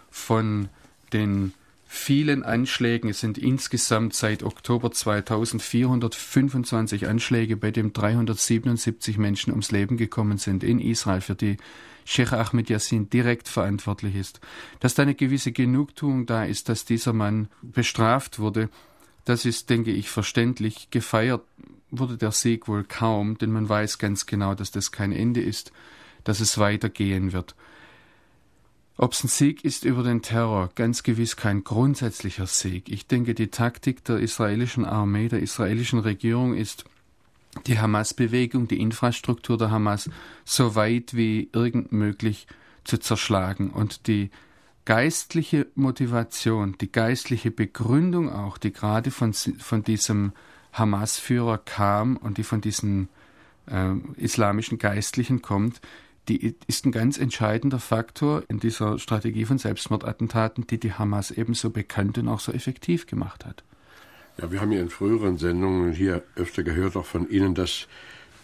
von 0.09 0.69
den 1.13 1.53
vielen 1.87 2.43
Anschlägen. 2.43 3.09
Es 3.09 3.21
sind 3.21 3.37
insgesamt 3.37 4.13
seit 4.13 4.43
Oktober 4.43 4.91
2425 4.91 7.07
Anschläge, 7.07 7.57
bei 7.57 7.71
dem 7.71 7.93
377 7.93 9.17
Menschen 9.17 9.51
ums 9.51 9.71
Leben 9.71 9.97
gekommen 9.97 10.37
sind 10.37 10.63
in 10.63 10.79
Israel, 10.79 11.21
für 11.21 11.35
die 11.35 11.57
Sheikh 12.03 12.35
Ahmed 12.35 12.69
Yassin 12.69 13.09
direkt 13.09 13.47
verantwortlich 13.47 14.15
ist. 14.15 14.39
Dass 14.79 14.93
da 14.93 15.03
eine 15.03 15.15
gewisse 15.15 15.51
Genugtuung 15.51 16.25
da 16.25 16.43
ist, 16.43 16.69
dass 16.69 16.85
dieser 16.85 17.13
Mann 17.13 17.47
bestraft 17.61 18.39
wurde, 18.39 18.69
das 19.23 19.45
ist, 19.45 19.71
denke 19.71 19.91
ich, 19.91 20.09
verständlich. 20.09 20.89
Gefeiert 20.91 21.41
wurde 21.99 22.17
der 22.17 22.31
Sieg 22.31 22.67
wohl 22.67 22.83
kaum, 22.83 23.37
denn 23.37 23.51
man 23.51 23.67
weiß 23.67 23.97
ganz 23.97 24.25
genau, 24.25 24.55
dass 24.55 24.71
das 24.71 24.91
kein 24.91 25.11
Ende 25.11 25.41
ist, 25.41 25.71
dass 26.23 26.39
es 26.39 26.57
weitergehen 26.57 27.33
wird. 27.33 27.55
Ob 28.97 29.11
es 29.11 29.23
ein 29.23 29.27
Sieg 29.27 29.65
ist 29.65 29.83
über 29.83 30.03
den 30.03 30.21
Terror, 30.21 30.69
ganz 30.75 31.03
gewiss 31.03 31.35
kein 31.35 31.63
grundsätzlicher 31.65 32.47
Sieg. 32.47 32.89
Ich 32.89 33.07
denke, 33.07 33.33
die 33.33 33.47
Taktik 33.47 34.05
der 34.05 34.19
israelischen 34.19 34.85
Armee, 34.85 35.27
der 35.27 35.41
israelischen 35.41 35.99
Regierung 35.99 36.55
ist, 36.55 36.85
die 37.67 37.79
Hamas-Bewegung, 37.79 38.67
die 38.67 38.79
Infrastruktur 38.79 39.57
der 39.57 39.71
Hamas 39.71 40.09
so 40.45 40.75
weit 40.75 41.15
wie 41.15 41.49
irgend 41.51 41.91
möglich 41.91 42.47
zu 42.83 42.97
zerschlagen 42.97 43.69
und 43.71 44.07
die 44.07 44.29
geistliche 44.85 45.67
Motivation, 45.75 46.77
die 46.79 46.91
geistliche 46.91 47.51
Begründung 47.51 48.31
auch, 48.31 48.57
die 48.57 48.71
gerade 48.71 49.11
von, 49.11 49.33
von 49.33 49.83
diesem 49.83 50.31
Hamas-Führer 50.77 51.57
kam 51.57 52.17
und 52.17 52.37
die 52.37 52.43
von 52.43 52.61
diesen 52.61 53.09
äh, 53.67 53.93
islamischen 54.17 54.77
Geistlichen 54.77 55.41
kommt, 55.41 55.81
die 56.27 56.55
ist 56.67 56.85
ein 56.85 56.91
ganz 56.91 57.17
entscheidender 57.17 57.79
Faktor 57.79 58.43
in 58.47 58.59
dieser 58.59 58.97
Strategie 58.97 59.45
von 59.45 59.57
Selbstmordattentaten, 59.57 60.65
die 60.67 60.79
die 60.79 60.93
Hamas 60.93 61.31
ebenso 61.31 61.69
bekannt 61.69 62.17
und 62.17 62.27
auch 62.27 62.39
so 62.39 62.51
effektiv 62.51 63.05
gemacht 63.05 63.45
hat. 63.45 63.63
Ja, 64.37 64.51
wir 64.51 64.59
haben 64.59 64.71
ja 64.71 64.81
in 64.81 64.89
früheren 64.89 65.37
Sendungen 65.37 65.93
hier 65.93 66.23
öfter 66.35 66.63
gehört, 66.63 66.95
auch 66.95 67.05
von 67.05 67.29
Ihnen, 67.29 67.55
dass 67.55 67.87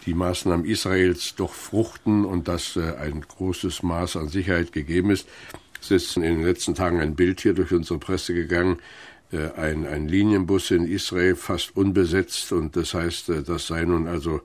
die 0.05 0.13
Maßnahmen 0.13 0.65
Israels 0.65 1.35
doch 1.35 1.53
fruchten 1.53 2.23
und 2.23 2.47
dass 2.47 2.75
äh, 2.75 2.95
ein 2.97 3.21
großes 3.21 3.83
Maß 3.83 4.15
an 4.15 4.29
Sicherheit 4.29 4.71
gegeben 4.71 5.11
ist. 5.11 5.27
Es 5.81 5.91
ist 5.91 6.15
in 6.15 6.23
den 6.23 6.43
letzten 6.43 6.75
Tagen 6.75 6.99
ein 6.99 7.15
Bild 7.15 7.41
hier 7.41 7.53
durch 7.53 7.71
unsere 7.71 7.99
Presse 7.99 8.33
gegangen, 8.33 8.77
ein, 9.37 9.87
ein 9.87 10.07
Linienbus 10.07 10.71
in 10.71 10.85
Israel 10.85 11.35
fast 11.35 11.75
unbesetzt 11.75 12.51
und 12.51 12.75
das 12.75 12.93
heißt, 12.93 13.29
äh, 13.29 13.43
das 13.43 13.67
sei 13.67 13.85
nun 13.85 14.07
also 14.07 14.41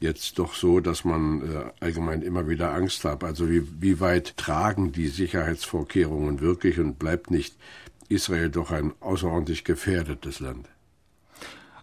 jetzt 0.00 0.38
doch 0.38 0.54
so, 0.54 0.80
dass 0.80 1.04
man 1.04 1.42
äh, 1.42 1.64
allgemein 1.80 2.22
immer 2.22 2.48
wieder 2.48 2.72
Angst 2.74 3.04
hat. 3.04 3.24
Also 3.24 3.48
wie, 3.48 3.66
wie 3.80 4.00
weit 4.00 4.36
tragen 4.36 4.92
die 4.92 5.08
Sicherheitsvorkehrungen 5.08 6.40
wirklich 6.40 6.78
und 6.78 6.98
bleibt 6.98 7.30
nicht 7.30 7.56
Israel 8.08 8.50
doch 8.50 8.70
ein 8.70 8.92
außerordentlich 9.00 9.64
gefährdetes 9.64 10.40
Land? 10.40 10.68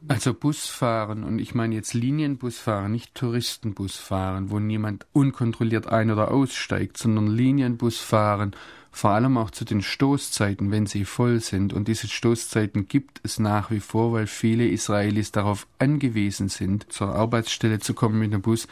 Also 0.07 0.33
Busfahren, 0.33 1.23
und 1.23 1.39
ich 1.39 1.53
meine 1.53 1.75
jetzt 1.75 1.93
Linienbusfahren, 1.93 2.91
nicht 2.91 3.13
Touristenbusfahren, 3.13 4.49
wo 4.49 4.59
niemand 4.59 5.05
unkontrolliert 5.13 5.87
ein- 5.87 6.09
oder 6.09 6.31
aussteigt, 6.31 6.97
sondern 6.97 7.27
Linienbusfahren, 7.27 8.55
vor 8.91 9.11
allem 9.11 9.37
auch 9.37 9.51
zu 9.51 9.63
den 9.63 9.81
Stoßzeiten, 9.81 10.69
wenn 10.71 10.85
sie 10.85 11.05
voll 11.05 11.39
sind. 11.39 11.73
Und 11.73 11.87
diese 11.87 12.07
Stoßzeiten 12.07 12.87
gibt 12.87 13.21
es 13.23 13.39
nach 13.39 13.71
wie 13.71 13.79
vor, 13.79 14.11
weil 14.11 14.27
viele 14.27 14.67
Israelis 14.67 15.31
darauf 15.31 15.65
angewiesen 15.79 16.49
sind, 16.49 16.91
zur 16.91 17.15
Arbeitsstelle 17.15 17.79
zu 17.79 17.93
kommen 17.93 18.19
mit 18.19 18.33
dem 18.33 18.41
Bus, 18.41 18.67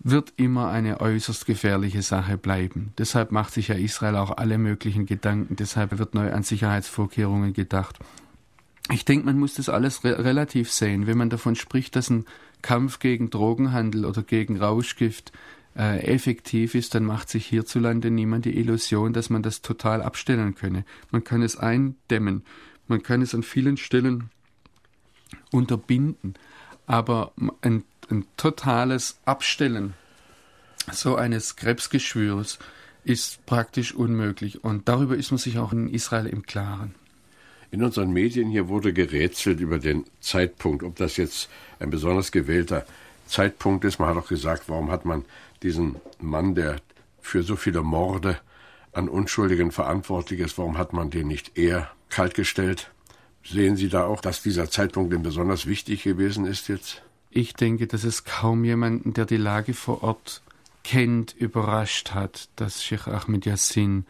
wird 0.00 0.32
immer 0.36 0.68
eine 0.68 1.00
äußerst 1.00 1.46
gefährliche 1.46 2.02
Sache 2.02 2.36
bleiben. 2.36 2.92
Deshalb 2.98 3.30
macht 3.30 3.52
sich 3.52 3.68
ja 3.68 3.76
Israel 3.76 4.16
auch 4.16 4.36
alle 4.36 4.58
möglichen 4.58 5.06
Gedanken, 5.06 5.54
deshalb 5.54 5.96
wird 5.96 6.14
neu 6.14 6.32
an 6.32 6.42
Sicherheitsvorkehrungen 6.42 7.52
gedacht. 7.52 8.00
Ich 8.90 9.04
denke, 9.04 9.26
man 9.26 9.38
muss 9.38 9.54
das 9.54 9.68
alles 9.68 10.02
re 10.02 10.24
relativ 10.24 10.72
sehen. 10.72 11.06
Wenn 11.06 11.18
man 11.18 11.30
davon 11.30 11.54
spricht, 11.54 11.94
dass 11.94 12.10
ein 12.10 12.24
Kampf 12.62 12.98
gegen 12.98 13.30
Drogenhandel 13.30 14.04
oder 14.04 14.22
gegen 14.22 14.56
Rauschgift 14.56 15.32
äh, 15.76 16.04
effektiv 16.04 16.74
ist, 16.74 16.94
dann 16.94 17.04
macht 17.04 17.28
sich 17.28 17.46
hierzulande 17.46 18.10
niemand 18.10 18.44
die 18.44 18.56
Illusion, 18.56 19.12
dass 19.12 19.30
man 19.30 19.42
das 19.42 19.62
total 19.62 20.02
abstellen 20.02 20.54
könne. 20.54 20.84
Man 21.10 21.24
kann 21.24 21.42
es 21.42 21.56
eindämmen, 21.56 22.44
man 22.88 23.02
kann 23.02 23.22
es 23.22 23.34
an 23.34 23.42
vielen 23.42 23.76
Stellen 23.76 24.30
unterbinden, 25.50 26.34
aber 26.86 27.32
ein, 27.62 27.84
ein 28.10 28.26
totales 28.36 29.18
Abstellen 29.24 29.94
so 30.90 31.16
eines 31.16 31.56
Krebsgeschwürs 31.56 32.58
ist 33.04 33.44
praktisch 33.46 33.94
unmöglich 33.94 34.64
und 34.64 34.88
darüber 34.88 35.16
ist 35.16 35.30
man 35.30 35.38
sich 35.38 35.58
auch 35.58 35.72
in 35.72 35.88
Israel 35.88 36.26
im 36.26 36.44
Klaren. 36.44 36.94
In 37.70 37.82
unseren 37.82 38.12
Medien 38.12 38.50
hier 38.50 38.68
wurde 38.68 38.92
gerätselt 38.92 39.60
über 39.60 39.78
den 39.78 40.04
Zeitpunkt, 40.20 40.82
ob 40.82 40.96
das 40.96 41.16
jetzt 41.16 41.48
ein 41.78 41.90
besonders 41.90 42.30
gewählter 42.30 42.84
Zeitpunkt 43.32 43.84
ist. 43.84 43.98
Man 43.98 44.08
hat 44.08 44.16
auch 44.16 44.28
gesagt, 44.28 44.64
warum 44.68 44.90
hat 44.90 45.04
man 45.04 45.24
diesen 45.62 45.96
Mann, 46.20 46.54
der 46.54 46.76
für 47.20 47.42
so 47.42 47.56
viele 47.56 47.82
Morde 47.82 48.38
an 48.92 49.08
Unschuldigen 49.08 49.72
verantwortlich 49.72 50.40
ist, 50.40 50.58
warum 50.58 50.76
hat 50.76 50.92
man 50.92 51.10
den 51.10 51.28
nicht 51.28 51.56
eher 51.56 51.90
kaltgestellt? 52.10 52.90
Sehen 53.44 53.76
Sie 53.76 53.88
da 53.88 54.04
auch, 54.04 54.20
dass 54.20 54.42
dieser 54.42 54.70
Zeitpunkt 54.70 55.12
denn 55.12 55.22
besonders 55.22 55.66
wichtig 55.66 56.04
gewesen 56.04 56.46
ist 56.46 56.68
jetzt? 56.68 57.02
Ich 57.30 57.54
denke, 57.54 57.86
dass 57.86 58.04
es 58.04 58.24
kaum 58.24 58.64
jemanden, 58.64 59.14
der 59.14 59.24
die 59.24 59.38
Lage 59.38 59.72
vor 59.72 60.02
Ort 60.02 60.42
kennt, 60.84 61.34
überrascht 61.34 62.12
hat, 62.12 62.50
dass 62.56 62.84
Sheikh 62.84 63.10
Ahmed 63.10 63.46
Yassin 63.46 64.04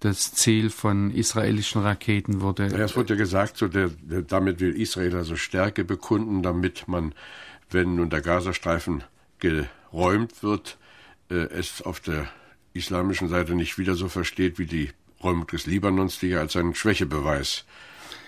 das 0.00 0.32
Ziel 0.32 0.70
von 0.70 1.10
israelischen 1.10 1.82
Raketen 1.82 2.40
wurde. 2.40 2.68
Ja, 2.68 2.78
es 2.78 2.96
wurde 2.96 3.14
ja 3.14 3.18
gesagt, 3.18 3.56
so 3.56 3.68
der, 3.68 3.88
der, 3.88 4.22
damit 4.22 4.60
will 4.60 4.80
Israel 4.80 5.16
also 5.16 5.36
Stärke 5.36 5.84
bekunden, 5.84 6.42
damit 6.42 6.86
man, 6.86 7.14
wenn 7.70 7.96
nun 7.96 8.10
der 8.10 8.20
Gazastreifen 8.20 9.04
geräumt 9.38 10.42
wird, 10.42 10.78
äh, 11.30 11.34
es 11.34 11.82
auf 11.82 12.00
der 12.00 12.28
islamischen 12.72 13.28
Seite 13.28 13.54
nicht 13.54 13.78
wieder 13.78 13.94
so 13.94 14.08
versteht 14.08 14.58
wie 14.58 14.66
die 14.66 14.90
Räumung 15.22 15.46
des 15.46 15.66
Libanons, 15.66 16.18
die 16.18 16.28
ja 16.28 16.40
als 16.40 16.56
einen 16.56 16.74
Schwächebeweis 16.74 17.64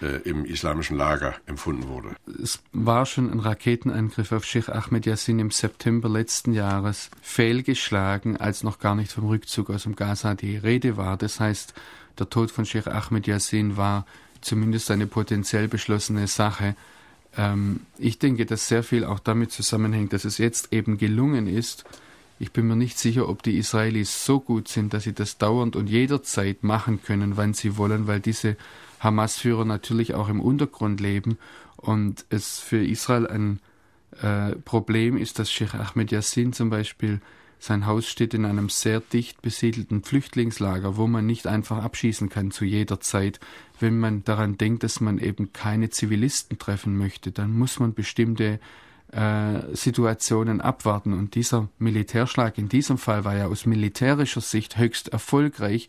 äh, 0.03 0.23
im 0.29 0.45
islamischen 0.45 0.97
Lager 0.97 1.35
empfunden 1.47 1.89
wurde. 1.89 2.17
Es 2.43 2.61
war 2.73 3.07
schon 3.07 3.31
ein 3.31 3.41
Raketenangriff 3.41 4.33
auf 4.33 4.45
Sheikh 4.45 4.73
Ahmed 4.73 5.07
Yassin 5.07 5.39
im 5.39 5.51
September 5.51 6.09
letzten 6.09 6.53
Jahres 6.53 7.11
fehlgeschlagen, 7.23 8.37
als 8.37 8.63
noch 8.63 8.79
gar 8.79 8.95
nicht 8.95 9.13
vom 9.13 9.29
Rückzug 9.29 9.71
aus 9.71 9.85
dem 9.85 9.97
Gaza 9.97 10.35
die 10.35 10.57
Rede 10.57 10.97
war. 10.97 11.17
Das 11.17 11.39
heißt, 11.39 11.75
der 12.19 12.29
Tod 12.29 12.51
von 12.51 12.67
Sheikh 12.67 12.91
Ahmed 12.91 13.27
Yassin 13.27 13.77
war 13.77 14.07
zumindest 14.41 14.91
eine 14.91 15.07
potenziell 15.07 15.69
beschlossene 15.69 16.27
Sache. 16.27 16.75
Ähm, 17.37 17.81
ich 17.99 18.19
denke, 18.19 18.47
dass 18.47 18.69
sehr 18.69 18.83
viel 18.83 19.05
auch 19.05 19.19
damit 19.19 19.53
zusammenhängt, 19.53 20.13
dass 20.13 20.25
es 20.25 20.39
jetzt 20.39 20.73
eben 20.73 20.99
gelungen 20.99 21.47
ist. 21.47 21.85
Ich 22.39 22.53
bin 22.53 22.67
mir 22.67 22.77
nicht 22.77 22.99
sicher, 22.99 23.29
ob 23.29 23.43
die 23.43 23.59
Israelis 23.59 24.25
so 24.25 24.41
gut 24.41 24.69
sind, 24.69 24.95
dass 24.95 25.05
sie 25.05 25.13
das 25.13 25.39
dauernd 25.39 25.77
und 25.77 25.89
jederzeit 25.89 26.65
machen 26.65 27.03
können, 27.03 27.37
wann 27.37 27.53
sie 27.55 27.77
wollen, 27.77 28.07
weil 28.07 28.21
diese 28.21 28.57
Hamas-Führer 29.01 29.65
natürlich 29.65 30.15
auch 30.15 30.29
im 30.29 30.41
Untergrund 30.41 31.01
leben 31.01 31.39
und 31.77 32.25
es 32.31 32.59
für 32.59 32.83
Israel 32.85 33.27
ein 33.27 33.61
äh, 34.23 34.57
Problem 34.57 35.17
ist, 35.17 35.39
dass 35.39 35.51
Sheikh 35.51 35.77
Ahmed 35.77 36.11
Yassin 36.11 36.53
zum 36.53 36.71
Beispiel 36.71 37.21
sein 37.61 37.85
Haus 37.85 38.09
steht 38.09 38.33
in 38.33 38.47
einem 38.47 38.71
sehr 38.71 39.01
dicht 39.01 39.43
besiedelten 39.43 40.03
Flüchtlingslager, 40.03 40.97
wo 40.97 41.07
man 41.07 41.27
nicht 41.27 41.47
einfach 41.47 41.85
abschießen 41.85 42.31
kann 42.31 42.51
zu 42.51 42.65
jeder 42.65 43.01
Zeit. 43.01 43.39
Wenn 43.79 44.01
man 44.01 44.25
daran 44.25 44.57
denkt, 44.57 44.83
dass 44.83 45.01
man 45.01 45.19
eben 45.19 45.53
keine 45.53 45.91
Zivilisten 45.91 46.59
treffen 46.59 46.97
möchte, 46.97 47.33
dann 47.33 47.53
muss 47.53 47.79
man 47.79 47.93
bestimmte 47.93 48.61
äh, 49.13 49.77
Situationen 49.77 50.63
abwarten. 50.63 51.13
Und 51.13 51.35
dieser 51.35 51.69
Militärschlag 51.79 52.57
in 52.57 52.71
diesem 52.71 52.97
Fall 52.97 53.25
war 53.27 53.37
ja 53.37 53.47
aus 53.47 53.67
militärischer 53.67 54.41
Sicht 54.41 54.79
höchst 54.79 55.09
erfolgreich, 55.09 55.87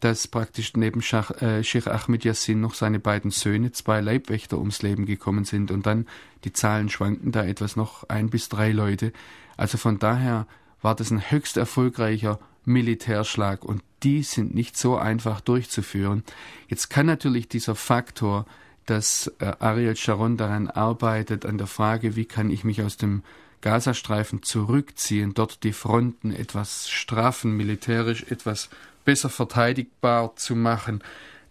dass 0.00 0.28
praktisch 0.28 0.74
neben 0.74 1.00
Schach, 1.00 1.30
äh, 1.40 1.64
Sheikh 1.64 1.90
Ahmed 1.90 2.24
Yassin 2.24 2.60
noch 2.60 2.74
seine 2.74 3.00
beiden 3.00 3.30
Söhne, 3.30 3.72
zwei 3.72 4.02
Leibwächter, 4.02 4.58
ums 4.58 4.82
Leben 4.82 5.06
gekommen 5.06 5.46
sind. 5.46 5.70
Und 5.70 5.86
dann, 5.86 6.06
die 6.44 6.52
Zahlen 6.52 6.90
schwanken 6.90 7.32
da 7.32 7.44
etwas 7.44 7.76
noch, 7.76 8.04
ein 8.10 8.28
bis 8.28 8.50
drei 8.50 8.72
Leute. 8.72 9.12
Also 9.56 9.78
von 9.78 9.98
daher 9.98 10.46
war 10.82 10.94
das 10.94 11.10
ein 11.10 11.30
höchst 11.30 11.56
erfolgreicher 11.56 12.38
Militärschlag 12.64 13.64
und 13.64 13.82
die 14.02 14.22
sind 14.22 14.54
nicht 14.54 14.76
so 14.76 14.96
einfach 14.96 15.40
durchzuführen. 15.40 16.22
Jetzt 16.68 16.88
kann 16.90 17.06
natürlich 17.06 17.48
dieser 17.48 17.74
Faktor, 17.74 18.46
dass 18.86 19.32
äh, 19.38 19.52
Ariel 19.58 19.96
Sharon 19.96 20.36
daran 20.36 20.68
arbeitet, 20.68 21.44
an 21.44 21.58
der 21.58 21.66
Frage, 21.66 22.16
wie 22.16 22.24
kann 22.24 22.50
ich 22.50 22.64
mich 22.64 22.82
aus 22.82 22.96
dem 22.96 23.22
Gazastreifen 23.60 24.42
zurückziehen, 24.42 25.34
dort 25.34 25.64
die 25.64 25.72
Fronten 25.72 26.32
etwas 26.32 26.88
straffen, 26.88 27.56
militärisch 27.56 28.24
etwas 28.30 28.70
besser 29.04 29.28
verteidigbar 29.28 30.36
zu 30.36 30.54
machen, 30.54 31.02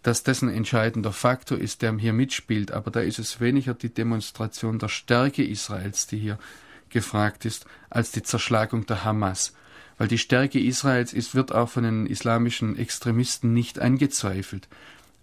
dass 0.02 0.22
das 0.22 0.42
ein 0.42 0.48
entscheidender 0.48 1.12
Faktor 1.12 1.58
ist, 1.58 1.82
der 1.82 1.96
hier 1.98 2.12
mitspielt. 2.12 2.72
Aber 2.72 2.90
da 2.90 3.00
ist 3.00 3.18
es 3.18 3.40
weniger 3.40 3.74
die 3.74 3.92
Demonstration 3.92 4.78
der 4.78 4.88
Stärke 4.88 5.44
Israels, 5.44 6.06
die 6.06 6.18
hier 6.18 6.38
gefragt 6.90 7.44
ist, 7.44 7.66
als 7.90 8.10
die 8.10 8.22
Zerschlagung 8.22 8.86
der 8.86 9.04
Hamas. 9.04 9.52
Weil 9.98 10.08
die 10.08 10.18
Stärke 10.18 10.60
Israels 10.60 11.12
ist, 11.12 11.34
wird 11.34 11.52
auch 11.52 11.68
von 11.68 11.82
den 11.82 12.06
islamischen 12.06 12.78
Extremisten 12.78 13.52
nicht 13.52 13.80
angezweifelt. 13.80 14.68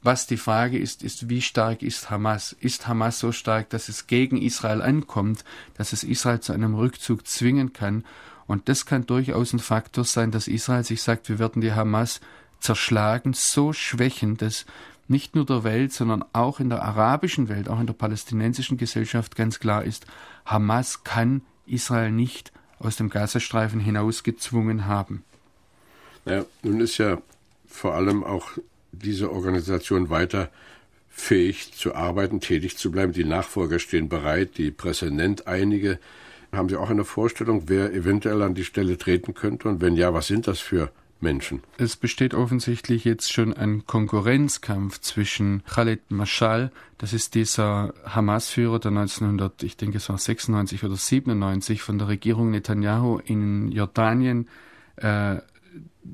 Was 0.03 0.27
die 0.27 0.38
Frage 0.38 0.77
ist, 0.77 1.01
ist, 1.01 1.29
wie 1.29 1.41
stark 1.41 1.81
ist 1.81 2.12
Hamas? 2.12 2.55
Ist 2.60 2.88
Hamas 2.88 3.19
so 3.19 3.31
stark, 3.31 3.69
dass 3.72 3.89
es 3.89 4.05
gegen 4.05 4.38
Israel 4.38 4.81
ankommt, 4.81 5.43
dass 5.75 5.93
es 5.93 6.03
Israel 6.03 6.41
zu 6.41 6.53
einem 6.53 6.75
Rückzug 6.75 7.25
zwingen 7.25 7.74
kann? 7.74 8.03
Und 8.45 8.69
das 8.69 8.86
kann 8.86 9.07
durchaus 9.07 9.53
ein 9.53 9.60
Faktor 9.60 10.03
sein, 10.03 10.29
dass 10.29 10.48
Israel 10.48 10.84
sich 10.84 11.01
sagt, 11.01 11.29
wir 11.29 11.39
werden 11.39 11.62
die 11.62 11.74
Hamas 11.74 12.22
zerschlagen, 12.60 13.34
so 13.34 13.74
schwächen, 13.74 14.38
dass 14.38 14.65
nicht 15.07 15.36
nur 15.36 15.45
der 15.45 15.63
Welt, 15.63 15.93
sondern 15.93 16.24
auch 16.34 16.60
in 16.60 16.69
der 16.69 16.84
arabischen 16.84 17.50
Welt, 17.50 17.69
auch 17.69 17.79
in 17.79 17.88
der 17.88 17.93
palästinensischen 17.93 18.77
Gesellschaft 18.77 19.36
ganz 19.36 19.60
klar 19.60 19.84
ist, 19.84 20.05
Hamas 20.45 21.03
kann 21.03 21.41
Israel 21.67 22.12
nicht 22.12 22.51
aus 22.79 22.95
dem 22.98 23.10
Gazastreifen 23.10 23.79
hinausgezwungen 23.79 24.86
haben. 24.86 25.24
Ja, 26.25 26.46
nun 26.63 26.81
ist 26.81 26.98
ja 26.98 27.22
vor 27.68 27.94
allem 27.94 28.24
auch 28.24 28.50
diese 28.92 29.31
Organisation 29.31 30.09
weiter 30.09 30.50
fähig 31.09 31.74
zu 31.74 31.96
arbeiten, 31.96 32.42
tätig 32.42 32.77
zu 32.77 32.92
bleiben. 32.92 33.13
Die 33.13 33.24
Nachfolger 33.24 33.79
stehen 33.79 34.09
bereit, 34.09 34.57
die 34.57 34.72
Presse 34.72 35.11
nennt 35.11 35.48
einige. 35.48 36.00
Haben 36.51 36.70
Sie 36.70 36.75
auch 36.75 36.90
eine 36.90 37.05
Vorstellung, 37.05 37.63
wer 37.68 37.94
eventuell 37.94 38.42
an 38.42 38.53
die 38.53 38.66
Stelle 38.66 38.98
treten 38.98 39.33
könnte? 39.33 39.70
Und 39.70 39.81
wenn 39.81 39.96
ja, 39.96 40.13
was 40.13 40.27
sind 40.27 40.48
das 40.48 40.59
für 40.59 40.92
Menschen? 41.22 41.62
Es 41.78 41.96
besteht 41.96 42.34
offensichtlich 42.34 43.06
jetzt 43.06 43.32
schon 43.32 43.54
ein 43.54 43.86
Konkurrenzkampf 43.86 45.00
zwischen 45.00 45.64
Khaled 45.66 46.12
Mashal, 46.12 46.72
das 46.98 47.14
ist 47.14 47.36
dieser 47.36 47.94
Hamas-Führer, 48.06 48.80
der 48.80 48.92
1900, 48.92 49.64
ich 49.64 49.75
denke 49.78 49.98
es 49.98 50.08
war 50.10 50.18
96 50.18 50.84
oder 50.84 50.96
97 50.96 51.82
von 51.82 51.98
der 51.98 52.08
Regierung 52.08 52.51
Netanyahu 52.51 53.20
in 53.25 53.72
Jordanien 53.72 54.48
äh, 54.98 55.38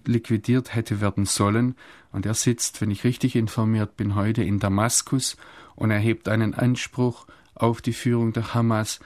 liquidiert 0.05 0.73
hätte 0.73 1.01
werden 1.01 1.25
sollen. 1.25 1.75
Und 2.11 2.25
er 2.25 2.33
sitzt, 2.33 2.81
wenn 2.81 2.91
ich 2.91 3.03
richtig 3.03 3.35
informiert 3.35 3.95
bin, 3.95 4.15
heute 4.15 4.43
in 4.43 4.59
Damaskus 4.59 5.37
und 5.75 5.91
erhebt 5.91 6.27
einen 6.27 6.53
Anspruch 6.53 7.27
auf 7.53 7.81
die 7.81 7.93
Führung 7.93 8.33
der 8.33 8.53
Hamas. 8.53 8.99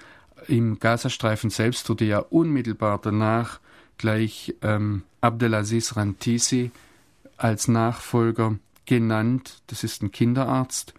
Im 0.47 0.79
Gazastreifen 0.79 1.49
selbst 1.49 1.89
wurde 1.89 2.05
ja 2.05 2.19
unmittelbar 2.19 2.99
danach 3.01 3.59
gleich 3.97 4.55
ähm, 4.61 5.03
Abdelaziz 5.21 5.95
Rantisi 5.95 6.71
als 7.37 7.67
Nachfolger 7.67 8.55
genannt. 8.85 9.61
Das 9.67 9.83
ist 9.83 10.03
ein 10.03 10.11
Kinderarzt. 10.11 10.93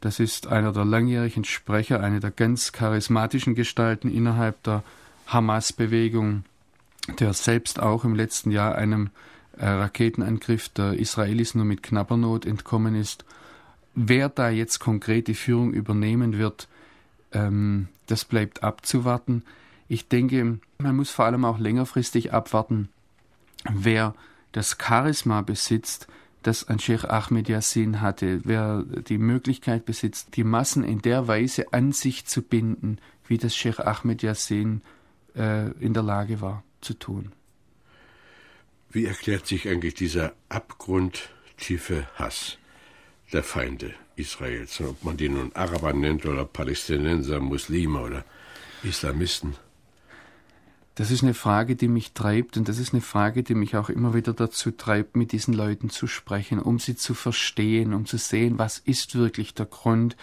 Das 0.00 0.20
ist 0.20 0.46
einer 0.46 0.72
der 0.72 0.84
langjährigen 0.84 1.44
Sprecher, 1.44 2.00
eine 2.00 2.20
der 2.20 2.30
ganz 2.30 2.72
charismatischen 2.72 3.54
Gestalten 3.54 4.10
innerhalb 4.10 4.62
der 4.62 4.82
Hamas-Bewegung, 5.26 6.44
der 7.18 7.32
selbst 7.32 7.80
auch 7.80 8.04
im 8.04 8.14
letzten 8.14 8.50
Jahr 8.50 8.74
einem 8.76 9.10
äh, 9.58 9.66
Raketenangriff 9.66 10.68
der 10.68 10.94
Israelis 10.94 11.54
nur 11.54 11.64
mit 11.64 11.82
knapper 11.82 12.16
Not 12.16 12.46
entkommen 12.46 12.94
ist. 12.94 13.24
Wer 13.94 14.28
da 14.28 14.50
jetzt 14.50 14.78
konkret 14.78 15.26
die 15.26 15.34
Führung 15.34 15.72
übernehmen 15.72 16.36
wird, 16.36 16.68
ähm, 17.32 17.88
das 18.06 18.24
bleibt 18.24 18.62
abzuwarten. 18.62 19.42
Ich 19.88 20.08
denke, 20.08 20.58
man 20.78 20.96
muss 20.96 21.10
vor 21.10 21.24
allem 21.24 21.44
auch 21.44 21.58
längerfristig 21.58 22.32
abwarten, 22.32 22.88
wer 23.70 24.14
das 24.52 24.76
Charisma 24.80 25.42
besitzt, 25.42 26.06
das 26.42 26.68
ein 26.68 26.78
Sheikh 26.78 27.08
Ahmed 27.08 27.48
Yassin 27.48 28.00
hatte, 28.00 28.40
wer 28.44 28.82
die 28.82 29.18
Möglichkeit 29.18 29.84
besitzt, 29.84 30.36
die 30.36 30.44
Massen 30.44 30.84
in 30.84 31.02
der 31.02 31.26
Weise 31.26 31.72
an 31.72 31.92
sich 31.92 32.26
zu 32.26 32.42
binden, 32.42 32.98
wie 33.26 33.38
das 33.38 33.56
Sheikh 33.56 33.82
Ahmed 33.82 34.22
Yassin 34.22 34.82
äh, 35.34 35.72
in 35.80 35.92
der 35.92 36.04
Lage 36.04 36.40
war 36.40 36.62
zu 36.80 36.94
tun. 36.94 37.32
Wie 38.90 39.06
erklärt 39.06 39.46
sich 39.46 39.68
eigentlich 39.68 39.94
dieser 39.94 40.32
abgrundtiefe 40.48 42.06
Hass 42.14 42.58
der 43.32 43.42
Feinde 43.42 43.92
Israels, 44.14 44.80
ob 44.80 45.02
man 45.02 45.16
die 45.16 45.28
nun 45.28 45.52
Araber 45.54 45.92
nennt 45.92 46.24
oder 46.24 46.44
Palästinenser, 46.44 47.40
Muslime 47.40 48.00
oder 48.00 48.24
Islamisten? 48.84 49.56
Das 50.96 51.10
ist 51.10 51.22
eine 51.22 51.34
Frage, 51.34 51.76
die 51.76 51.88
mich 51.88 52.14
treibt 52.14 52.56
und 52.56 52.68
das 52.68 52.78
ist 52.78 52.94
eine 52.94 53.02
Frage, 53.02 53.42
die 53.42 53.54
mich 53.54 53.76
auch 53.76 53.90
immer 53.90 54.14
wieder 54.14 54.32
dazu 54.32 54.70
treibt, 54.70 55.14
mit 55.14 55.32
diesen 55.32 55.52
Leuten 55.52 55.90
zu 55.90 56.06
sprechen, 56.06 56.58
um 56.58 56.78
sie 56.78 56.96
zu 56.96 57.12
verstehen, 57.12 57.92
um 57.92 58.06
zu 58.06 58.16
sehen, 58.16 58.58
was 58.58 58.78
ist 58.78 59.14
wirklich 59.14 59.52
der 59.52 59.66
Grund 59.66 60.16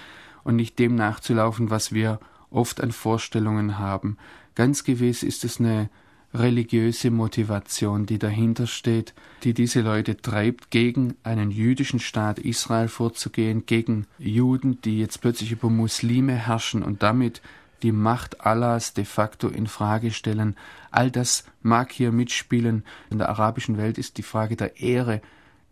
und 0.43 0.55
nicht 0.55 0.79
dem 0.79 0.95
nachzulaufen, 0.95 1.69
was 1.69 1.93
wir 1.93 2.19
oft 2.49 2.81
an 2.81 2.91
Vorstellungen 2.91 3.77
haben. 3.77 4.17
Ganz 4.55 4.83
gewiss 4.83 5.21
ist 5.21 5.43
es 5.43 5.59
eine 5.59 5.91
religiöse 6.33 7.11
Motivation, 7.11 8.07
die 8.07 8.17
dahinter 8.17 8.65
steht, 8.65 9.13
die 9.43 9.53
diese 9.53 9.81
Leute 9.81 10.17
treibt, 10.17 10.71
gegen 10.71 11.13
einen 11.21 11.51
jüdischen 11.51 11.99
Staat 11.99 12.39
Israel 12.39 12.87
vorzugehen, 12.87 13.67
gegen 13.67 14.07
Juden, 14.17 14.81
die 14.81 14.97
jetzt 14.97 15.21
plötzlich 15.21 15.51
über 15.51 15.69
Muslime 15.69 16.33
herrschen 16.33 16.81
und 16.81 17.03
damit 17.03 17.43
die 17.83 17.91
Macht 17.91 18.45
Allahs 18.45 18.93
de 18.93 19.05
facto 19.05 19.47
in 19.49 19.67
Frage 19.67 20.11
stellen. 20.11 20.55
All 20.89 21.11
das 21.11 21.43
mag 21.61 21.91
hier 21.91 22.11
mitspielen. 22.11 22.83
In 23.09 23.17
der 23.19 23.29
arabischen 23.29 23.77
Welt 23.77 23.97
ist 23.97 24.17
die 24.17 24.23
Frage 24.23 24.55
der 24.55 24.79
Ehre 24.79 25.21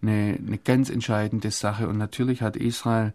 eine, 0.02 0.38
eine 0.38 0.58
ganz 0.58 0.89
entscheidende 0.89 1.52
Sache. 1.52 1.88
Und 1.88 1.97
natürlich 1.97 2.41
hat 2.41 2.56
Israel 2.56 3.13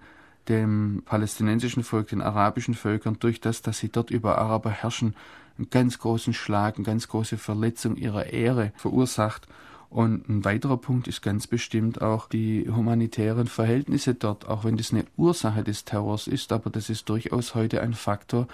dem 0.48 1.02
palästinensischen 1.04 1.82
Volk, 1.82 2.08
den 2.08 2.22
arabischen 2.22 2.74
Völkern, 2.74 3.18
durch 3.18 3.40
das, 3.40 3.62
dass 3.62 3.78
sie 3.78 3.90
dort 3.90 4.10
über 4.10 4.38
Araber 4.38 4.70
herrschen, 4.70 5.14
einen 5.58 5.70
ganz 5.70 5.98
großen 5.98 6.34
Schlag, 6.34 6.76
eine 6.76 6.84
ganz 6.84 7.08
große 7.08 7.36
Verletzung 7.36 7.96
ihrer 7.96 8.26
Ehre 8.26 8.72
verursacht. 8.76 9.46
Und 9.88 10.28
ein 10.28 10.44
weiterer 10.44 10.76
Punkt 10.76 11.08
ist 11.08 11.22
ganz 11.22 11.46
bestimmt 11.46 12.02
auch 12.02 12.28
die 12.28 12.68
humanitären 12.68 13.46
Verhältnisse 13.46 14.14
dort, 14.14 14.46
auch 14.46 14.64
wenn 14.64 14.76
das 14.76 14.92
eine 14.92 15.04
Ursache 15.16 15.64
des 15.64 15.84
Terrors 15.84 16.26
ist, 16.26 16.52
aber 16.52 16.70
das 16.70 16.90
ist 16.90 17.08
durchaus 17.08 17.54
heute 17.54 17.80
ein 17.80 17.94
Faktor, 17.94 18.48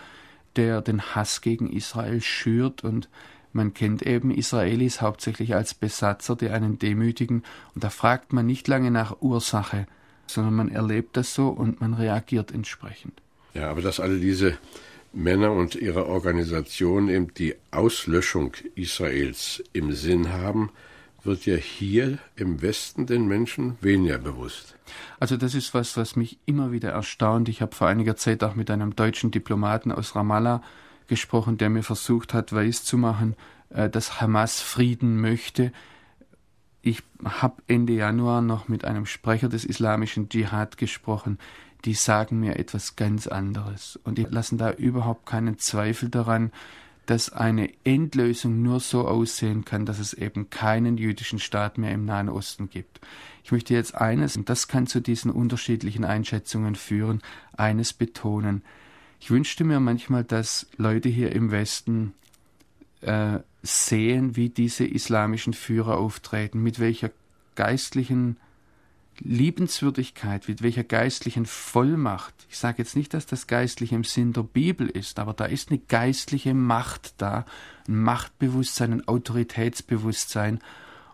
der 0.56 0.80
den 0.80 1.14
Hass 1.14 1.40
gegen 1.40 1.70
Israel 1.70 2.20
schürt 2.20 2.84
und 2.84 3.08
man 3.52 3.74
kennt 3.74 4.02
eben 4.02 4.30
Israelis 4.30 5.00
hauptsächlich 5.00 5.54
als 5.54 5.74
Besatzer, 5.74 6.36
die 6.36 6.48
einen 6.48 6.78
demütigen 6.78 7.42
und 7.74 7.84
da 7.84 7.90
fragt 7.90 8.32
man 8.32 8.46
nicht 8.46 8.66
lange 8.68 8.90
nach 8.90 9.20
Ursache, 9.20 9.86
sondern 10.26 10.54
man 10.54 10.68
erlebt 10.70 11.16
das 11.16 11.34
so 11.34 11.48
und 11.48 11.80
man 11.80 11.94
reagiert 11.94 12.52
entsprechend. 12.52 13.20
Ja, 13.54 13.70
aber 13.70 13.82
dass 13.82 14.00
alle 14.00 14.18
diese 14.18 14.56
Männer 15.12 15.52
und 15.52 15.74
ihre 15.74 16.06
Organisation 16.06 17.08
eben 17.08 17.34
die 17.34 17.54
Auslöschung 17.70 18.54
Israels 18.74 19.62
im 19.72 19.92
Sinn 19.92 20.32
haben, 20.32 20.70
wird 21.24 21.46
ja 21.46 21.56
hier 21.56 22.18
im 22.36 22.62
Westen 22.62 23.06
den 23.06 23.26
Menschen 23.26 23.76
weniger 23.80 24.18
bewusst. 24.18 24.76
Also 25.20 25.36
das 25.36 25.54
ist 25.54 25.74
was, 25.74 25.96
was 25.96 26.16
mich 26.16 26.38
immer 26.46 26.72
wieder 26.72 26.90
erstaunt. 26.90 27.48
Ich 27.48 27.62
habe 27.62 27.74
vor 27.74 27.88
einiger 27.88 28.16
Zeit 28.16 28.42
auch 28.42 28.54
mit 28.54 28.70
einem 28.70 28.96
deutschen 28.96 29.30
Diplomaten 29.30 29.92
aus 29.92 30.14
Ramallah 30.16 30.62
gesprochen, 31.06 31.58
der 31.58 31.70
mir 31.70 31.82
versucht 31.82 32.34
hat, 32.34 32.52
weiszumachen, 32.52 33.36
äh, 33.70 33.88
dass 33.88 34.20
Hamas 34.20 34.60
Frieden 34.60 35.20
möchte. 35.20 35.72
Ich 36.80 37.02
habe 37.24 37.62
Ende 37.68 37.92
Januar 37.92 38.42
noch 38.42 38.68
mit 38.68 38.84
einem 38.84 39.06
Sprecher 39.06 39.48
des 39.48 39.64
islamischen 39.64 40.28
Dschihad 40.28 40.76
gesprochen. 40.76 41.38
Die 41.84 41.94
sagen 41.94 42.40
mir 42.40 42.58
etwas 42.58 42.96
ganz 42.96 43.26
anderes. 43.26 43.98
Und 44.04 44.18
die 44.18 44.24
lassen 44.24 44.58
da 44.58 44.72
überhaupt 44.72 45.26
keinen 45.26 45.58
Zweifel 45.58 46.08
daran, 46.08 46.52
dass 47.06 47.32
eine 47.32 47.70
Endlösung 47.84 48.62
nur 48.62 48.80
so 48.80 49.06
aussehen 49.06 49.64
kann, 49.64 49.86
dass 49.86 49.98
es 49.98 50.14
eben 50.14 50.50
keinen 50.50 50.96
jüdischen 50.98 51.38
Staat 51.38 51.78
mehr 51.78 51.92
im 51.92 52.04
Nahen 52.04 52.28
Osten 52.28 52.70
gibt. 52.70 53.00
Ich 53.44 53.50
möchte 53.50 53.74
jetzt 53.74 53.94
eines, 53.94 54.36
und 54.36 54.48
das 54.48 54.68
kann 54.68 54.86
zu 54.86 55.00
diesen 55.00 55.30
unterschiedlichen 55.30 56.04
Einschätzungen 56.04 56.76
führen, 56.76 57.20
eines 57.56 57.92
betonen. 57.92 58.62
Ich 59.20 59.30
wünschte 59.30 59.64
mir 59.64 59.80
manchmal, 59.80 60.24
dass 60.24 60.66
Leute 60.76 61.08
hier 61.08 61.32
im 61.32 61.50
Westen 61.50 62.14
äh, 63.00 63.38
sehen, 63.62 64.36
wie 64.36 64.48
diese 64.48 64.84
islamischen 64.84 65.54
Führer 65.54 65.98
auftreten, 65.98 66.62
mit 66.62 66.78
welcher 66.78 67.10
geistlichen 67.54 68.36
Liebenswürdigkeit, 69.24 70.48
mit 70.48 70.62
welcher 70.62 70.84
geistlichen 70.84 71.46
Vollmacht, 71.46 72.34
ich 72.48 72.58
sage 72.58 72.78
jetzt 72.78 72.96
nicht, 72.96 73.14
dass 73.14 73.26
das 73.26 73.46
geistliche 73.46 73.94
im 73.94 74.04
Sinn 74.04 74.32
der 74.32 74.42
Bibel 74.42 74.88
ist, 74.88 75.18
aber 75.18 75.32
da 75.32 75.44
ist 75.44 75.70
eine 75.70 75.78
geistliche 75.78 76.54
Macht 76.54 77.14
da, 77.18 77.44
ein 77.86 78.02
Machtbewusstsein, 78.02 78.92
ein 78.92 79.08
Autoritätsbewusstsein 79.08 80.60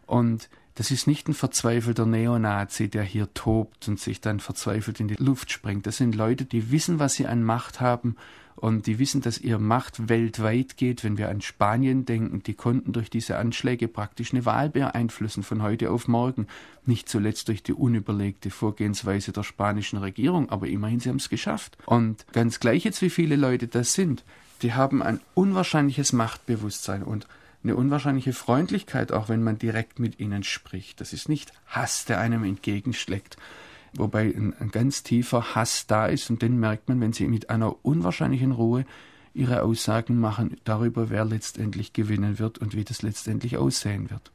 und 0.07 0.49
das 0.75 0.93
ist 0.93 1.09
nicht 1.09 1.29
ein 1.29 1.35
verzweifelter 1.35 2.07
Neonazi, 2.07 2.89
der 2.89 3.03
hier 3.03 3.35
tobt 3.35 3.89
und 3.89 3.99
sich 3.99 4.21
dann 4.21 4.39
verzweifelt 4.39 5.01
in 5.01 5.09
die 5.09 5.17
Luft 5.17 5.51
springt. 5.51 5.89
Das 5.89 5.97
sind 5.97 6.15
Leute, 6.15 6.45
die 6.45 6.71
wissen, 6.71 7.01
was 7.01 7.15
sie 7.15 7.27
an 7.27 7.43
Macht 7.43 7.81
haben 7.81 8.15
und 8.61 8.87
die 8.87 8.99
wissen, 8.99 9.21
dass 9.21 9.39
ihre 9.39 9.61
Macht 9.61 10.09
weltweit 10.09 10.77
geht. 10.77 11.05
Wenn 11.05 11.17
wir 11.17 11.29
an 11.29 11.41
Spanien 11.41 12.05
denken, 12.05 12.43
die 12.43 12.55
konnten 12.55 12.93
durch 12.93 13.09
diese 13.09 13.39
Anschläge 13.39 13.87
praktisch 13.87 14.33
eine 14.33 14.45
Wahl 14.45 14.69
beeinflussen 14.69 15.45
von 15.45 15.63
heute 15.63 15.91
auf 15.91 16.09
morgen. 16.09 16.49
Nicht 16.85 17.09
zuletzt 17.09 17.49
durch 17.49 17.63
die 17.63 17.73
unüberlegte 17.73 18.51
Vorgehensweise 18.51 19.33
der 19.33 19.45
spanischen 19.45 19.99
Regierung, 19.99 20.51
aber 20.51 20.67
immerhin 20.67 20.99
sie 20.99 21.09
haben 21.09 21.17
es 21.17 21.29
geschafft. 21.29 21.79
Und 21.87 22.27
ganz 22.33 22.59
gleich 22.59 22.85
jetzt, 22.85 23.01
wie 23.01 23.11
viele 23.11 23.37
Leute 23.37 23.69
das 23.69 23.93
sind, 23.93 24.25
die 24.63 24.75
haben 24.75 25.03
ein 25.03 25.21
unwahrscheinliches 25.35 26.13
Machtbewusstsein 26.13 27.05
und 27.05 27.29
eine 27.63 27.77
unwahrscheinliche 27.77 28.33
Freundlichkeit, 28.33 29.13
auch 29.13 29.29
wenn 29.29 29.43
man 29.43 29.59
direkt 29.59 29.99
mit 29.99 30.19
ihnen 30.19 30.43
spricht. 30.43 31.01
Das 31.01 31.13
ist 31.13 31.29
nicht 31.29 31.53
Hass, 31.67 32.05
der 32.07 32.19
einem 32.19 32.43
entgegenschlägt, 32.45 33.37
wobei 33.95 34.35
ein, 34.35 34.55
ein, 34.59 34.71
ganz 34.71 35.03
tiefer 35.03 35.55
Hass 35.55 35.87
da 35.87 36.07
ist 36.07 36.31
und 36.31 36.43
den 36.43 36.59
merkt 36.59 36.89
man, 36.89 37.01
wenn 37.01 37.13
sie 37.13 37.27
mit 37.27 37.51
einer 37.51 37.85
unwahrscheinlichen 37.85 38.53
Ruhe 38.53 38.85
ihre 39.35 39.63
Aussagen 39.63 40.19
machen 40.19 40.57
darüber, 40.65 41.11
wer 41.11 41.25
letztendlich 41.25 41.93
gewinnen 41.93 42.39
wird 42.39 42.59
und 42.59 42.75
wie 42.75 42.85
das 42.85 43.03
letztendlich 43.03 43.57
aussehen 43.57 44.11
wird. 44.11 44.33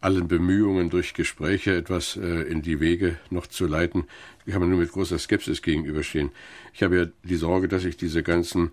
Allen 0.00 0.28
Bemühungen 0.28 0.90
durch 0.90 1.14
Gespräche 1.14 1.74
etwas 1.74 2.16
äh, 2.16 2.42
in 2.42 2.62
die 2.62 2.80
Wege 2.80 3.18
noch 3.30 3.46
zu 3.46 3.66
leiten, 3.66 4.04
kann 4.48 4.60
man 4.60 4.70
nur 4.70 4.78
mit 4.78 4.92
großer 4.92 5.18
Skepsis 5.18 5.62
gegenüberstehen. 5.62 6.30
Ich 6.74 6.82
habe 6.82 6.96
ja 6.96 7.06
die 7.24 7.36
Sorge, 7.36 7.66
dass 7.68 7.82
sich 7.82 7.96
diese 7.96 8.22
ganzen 8.22 8.70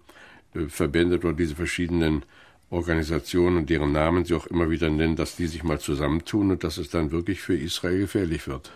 äh, 0.54 0.68
Verbände 0.68 1.18
oder 1.18 1.34
diese 1.34 1.56
verschiedenen 1.56 2.24
Organisationen 2.74 3.58
und 3.58 3.70
deren 3.70 3.92
Namen 3.92 4.26
sie 4.26 4.34
auch 4.34 4.48
immer 4.48 4.70
wieder 4.70 4.90
nennen, 4.90 5.16
dass 5.16 5.36
die 5.36 5.48
sich 5.48 5.64
mal 5.64 5.80
zusammentun 5.80 6.52
und 6.52 6.64
dass 6.64 6.78
es 6.78 6.90
dann 6.90 7.12
wirklich 7.12 7.42
für 7.42 7.56
Israel 7.56 8.00
gefährlich 8.00 8.48
wird. 8.48 8.72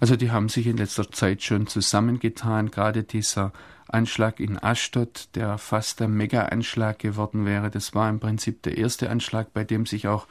Also 0.00 0.16
die 0.16 0.30
haben 0.30 0.48
sich 0.48 0.66
in 0.66 0.76
letzter 0.76 1.10
Zeit 1.10 1.42
schon 1.42 1.66
zusammengetan, 1.66 2.70
gerade 2.70 3.02
dieser 3.02 3.52
Anschlag 3.88 4.40
in 4.40 4.58
Ashdod, 4.62 5.28
der 5.34 5.58
fast 5.58 6.02
ein 6.02 6.12
Mega-Anschlag 6.14 6.98
geworden 6.98 7.46
wäre, 7.46 7.70
das 7.70 7.94
war 7.94 8.08
im 8.08 8.20
Prinzip 8.20 8.62
der 8.62 8.78
erste 8.78 9.10
Anschlag, 9.10 9.52
bei 9.52 9.64
dem 9.64 9.86
sich 9.86 10.08
auch 10.08 10.26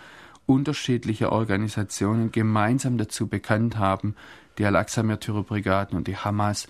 unterschiedliche 0.45 1.31
Organisationen 1.31 2.31
gemeinsam 2.31 2.97
dazu 2.97 3.27
bekannt 3.27 3.77
haben, 3.77 4.15
die 4.57 4.65
Al-Aqsa-Märtyrerbrigaden 4.65 5.97
und 5.97 6.07
die 6.07 6.17
Hamas. 6.17 6.67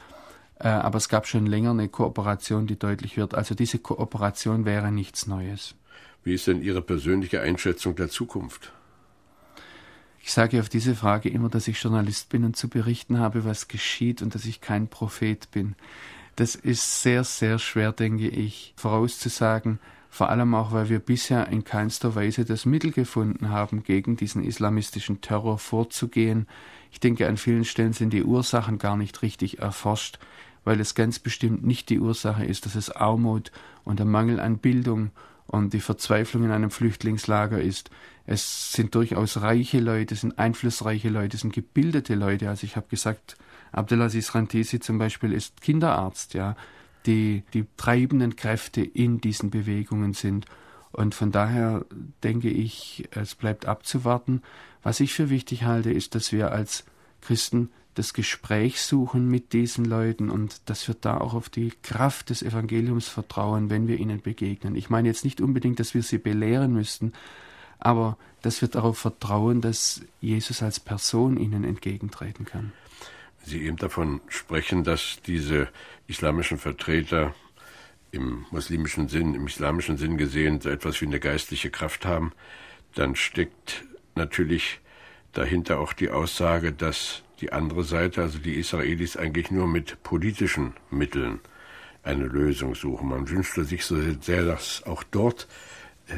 Äh, 0.60 0.70
aber 0.70 0.98
es 0.98 1.10
gab 1.10 1.28
schon 1.28 1.46
länger 1.46 1.72
eine 1.72 1.90
Kooperation, 1.90 2.68
die 2.68 2.80
deutlich 2.80 3.18
wird. 3.18 3.36
Also 3.36 3.56
diese 3.56 3.80
Kooperation 3.80 4.66
wäre 4.66 4.92
nichts 4.92 5.28
Neues. 5.28 5.76
Wie 6.26 6.34
ist 6.34 6.48
denn 6.48 6.64
Ihre 6.64 6.82
persönliche 6.82 7.40
Einschätzung 7.40 7.96
der 7.96 8.10
Zukunft? 8.10 8.74
Ich 10.20 10.34
sage 10.34 10.60
auf 10.60 10.70
diese 10.70 10.96
Frage 10.96 11.30
immer, 11.30 11.50
dass 11.50 11.68
ich 11.68 11.80
Journalist 11.80 12.30
bin 12.30 12.44
und 12.44 12.58
zu 12.58 12.68
berichten 12.68 13.20
habe, 13.20 13.46
was 13.46 13.68
geschieht 13.68 14.24
und 14.24 14.34
dass 14.34 14.46
ich 14.46 14.60
kein 14.60 14.88
Prophet 14.88 15.52
bin. 15.52 15.76
Das 16.36 16.56
ist 16.56 17.04
sehr, 17.04 17.24
sehr 17.24 17.60
schwer, 17.60 17.92
denke 17.92 18.28
ich, 18.28 18.74
vorauszusagen, 18.76 19.78
vor 20.10 20.30
allem 20.30 20.56
auch, 20.56 20.72
weil 20.72 20.90
wir 20.90 20.98
bisher 20.98 21.48
in 21.50 21.64
keinster 21.64 22.16
Weise 22.16 22.44
das 22.44 22.66
Mittel 22.66 22.92
gefunden 22.92 23.50
haben, 23.50 23.84
gegen 23.84 24.18
diesen 24.18 24.44
islamistischen 24.44 25.22
Terror 25.22 25.60
vorzugehen. 25.60 26.48
Ich 26.92 27.00
denke, 27.00 27.28
an 27.28 27.38
vielen 27.38 27.66
Stellen 27.66 27.94
sind 27.94 28.14
die 28.14 28.24
Ursachen 28.24 28.80
gar 28.80 28.98
nicht 28.98 29.22
richtig 29.22 29.60
erforscht, 29.60 30.18
weil 30.64 30.80
es 30.80 30.96
ganz 30.96 31.20
bestimmt 31.20 31.64
nicht 31.64 31.90
die 31.90 32.00
Ursache 32.00 32.46
ist, 32.46 32.66
dass 32.66 32.74
es 32.74 32.90
Armut 32.90 33.52
und 33.84 34.00
der 34.00 34.08
Mangel 34.08 34.40
an 34.40 34.58
Bildung 34.58 35.12
und 35.48 35.74
die 35.74 35.80
Verzweiflung 35.80 36.44
in 36.44 36.52
einem 36.52 36.72
Flüchtlingslager 36.72 37.62
ist. 37.62 37.90
Es 38.26 38.72
sind 38.72 38.96
durchaus 38.96 39.42
reiche 39.42 39.80
Leute, 39.80 40.16
es 40.16 40.22
sind 40.22 40.40
einflussreiche 40.40 41.10
Leute, 41.10 41.36
es 41.36 41.42
sind 41.42 41.54
gebildete 41.54 42.16
Leute. 42.16 42.50
Also 42.50 42.66
ich 42.66 42.76
habe 42.76 42.88
gesagt, 42.90 43.38
Abdelaziz 43.72 44.34
Rantisi 44.34 44.80
zum 44.80 44.98
Beispiel 44.98 45.34
ist 45.34 45.62
Kinderarzt, 45.62 46.34
ja, 46.34 46.56
die 47.06 47.44
die 47.54 47.66
treibenden 47.78 48.36
Kräfte 48.36 48.82
in 48.82 49.22
diesen 49.22 49.52
Bewegungen 49.52 50.14
sind. 50.14 50.46
Und 50.92 51.14
von 51.14 51.32
daher 51.32 51.86
denke 52.24 52.50
ich, 52.50 53.08
es 53.12 53.36
bleibt 53.36 53.66
abzuwarten. 53.66 54.42
Was 54.82 55.02
ich 55.02 55.14
für 55.14 55.30
wichtig 55.30 55.64
halte, 55.64 55.92
ist, 55.92 56.16
dass 56.16 56.32
wir 56.32 56.52
als 56.52 56.86
Christen 57.22 57.70
das 57.96 58.14
Gespräch 58.14 58.82
suchen 58.82 59.30
mit 59.30 59.54
diesen 59.54 59.86
Leuten 59.86 60.30
und 60.30 60.70
dass 60.70 60.88
wir 60.88 60.96
da 61.00 61.18
auch 61.18 61.34
auf 61.34 61.50
die 61.50 61.72
Kraft 61.82 62.30
des 62.30 62.44
Evangeliums 62.44 63.08
vertrauen, 63.08 63.70
wenn 63.70 63.88
wir 63.88 63.98
ihnen 63.98 64.22
begegnen. 64.22 64.76
Ich 64.76 64.90
meine 64.90 65.08
jetzt 65.08 65.24
nicht 65.24 65.42
unbedingt, 65.42 65.80
dass 65.80 65.94
wir 65.94 66.04
sie 66.04 66.18
belehren 66.18 66.74
müssten, 66.74 67.14
aber 67.80 68.18
dass 68.42 68.62
wir 68.62 68.68
darauf 68.68 68.98
vertrauen, 68.98 69.62
dass 69.62 70.02
Jesus 70.20 70.62
als 70.62 70.80
Person 70.80 71.38
ihnen 71.38 71.64
entgegentreten 71.64 72.46
kann. 72.46 72.74
Sie 73.44 73.62
eben 73.64 73.78
davon 73.78 74.22
sprechen, 74.28 74.84
dass 74.84 75.20
diese 75.26 75.70
islamischen 76.08 76.58
Vertreter 76.58 77.34
im 78.12 78.46
muslimischen 78.52 79.08
Sinn, 79.08 79.36
im 79.36 79.48
islamischen 79.48 79.98
Sinn 79.98 80.18
gesehen, 80.18 80.60
so 80.62 80.70
etwas 80.70 81.00
wie 81.02 81.06
eine 81.06 81.20
geistliche 81.20 81.70
Kraft 81.70 82.06
haben, 82.06 82.34
dann 82.94 83.16
steckt 83.16 83.86
natürlich 84.16 84.80
dahinter 85.34 85.80
auch 85.80 85.94
die 85.94 86.10
Aussage, 86.10 86.72
dass 86.72 87.24
die 87.42 87.52
andere 87.52 87.84
Seite, 87.84 88.22
also 88.22 88.40
die 88.40 88.56
Israelis, 88.56 89.18
eigentlich 89.18 89.52
nur 89.52 89.68
mit 89.68 90.02
politischen 90.04 90.74
Mitteln 90.90 91.40
eine 92.04 92.26
Lösung 92.26 92.76
suchen. 92.76 93.10
Man 93.10 93.30
wünschte 93.30 93.66
sich 93.66 93.86
so 93.86 93.98
sehr, 94.22 94.46
dass 94.46 94.84
auch 94.86 95.04
dort 95.04 95.48
äh, 96.08 96.14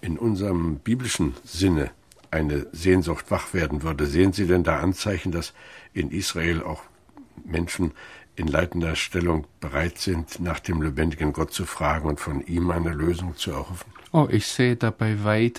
in 0.00 0.18
unserem 0.18 0.78
biblischen 0.78 1.34
Sinne 1.44 1.90
eine 2.30 2.66
Sehnsucht 2.72 3.30
wach 3.30 3.52
werden 3.52 3.82
würde. 3.82 4.06
Sehen 4.06 4.32
Sie 4.32 4.46
denn 4.46 4.64
da 4.64 4.80
Anzeichen, 4.80 5.32
dass 5.32 5.52
in 5.92 6.10
Israel 6.10 6.62
auch 6.62 6.82
Menschen 7.44 7.92
in 8.34 8.46
leitender 8.46 8.96
Stellung 8.96 9.46
bereit 9.60 9.98
sind, 9.98 10.40
nach 10.40 10.58
dem 10.58 10.80
lebendigen 10.80 11.32
Gott 11.32 11.52
zu 11.52 11.66
fragen 11.66 12.08
und 12.08 12.18
von 12.18 12.40
ihm 12.46 12.70
eine 12.70 12.90
Lösung 12.90 13.36
zu 13.36 13.50
erhoffen? 13.50 13.92
Oh, 14.12 14.26
ich 14.30 14.46
sehe 14.46 14.76
da 14.76 14.90
bei 14.90 15.16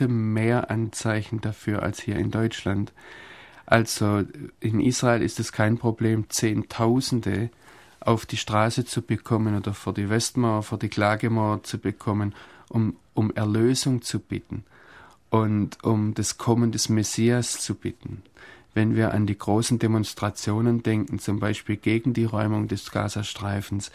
mehr 0.07 0.71
Anzeichen 0.71 1.41
dafür 1.41 1.83
als 1.83 2.01
hier 2.01 2.15
in 2.15 2.31
Deutschland. 2.31 2.91
Also 3.73 4.21
in 4.59 4.79
Israel 4.79 5.23
ist 5.23 5.39
es 5.39 5.51
kein 5.51 5.79
Problem, 5.79 6.29
Zehntausende 6.29 7.49
auf 8.01 8.27
die 8.27 8.37
Straße 8.37 8.85
zu 8.85 9.01
bekommen 9.01 9.57
oder 9.57 9.73
vor 9.73 9.95
die 9.95 10.11
Westmauer, 10.11 10.61
vor 10.61 10.77
die 10.77 10.89
Klagemauer 10.89 11.63
zu 11.63 11.79
bekommen, 11.79 12.35
um, 12.69 12.95
um 13.15 13.31
Erlösung 13.31 14.03
zu 14.03 14.19
bitten 14.19 14.63
und 15.31 15.83
um 15.83 16.13
das 16.13 16.37
Kommen 16.37 16.71
des 16.71 16.87
Messias 16.87 17.61
zu 17.61 17.73
bitten. 17.73 18.21
Wenn 18.75 18.95
wir 18.95 19.11
an 19.11 19.25
die 19.25 19.39
großen 19.39 19.79
Demonstrationen 19.79 20.83
denken, 20.83 21.17
zum 21.17 21.39
Beispiel 21.39 21.77
gegen 21.77 22.13
die 22.13 22.25
Räumung 22.25 22.67
des 22.67 22.91
Gazastreifens, 22.91 23.91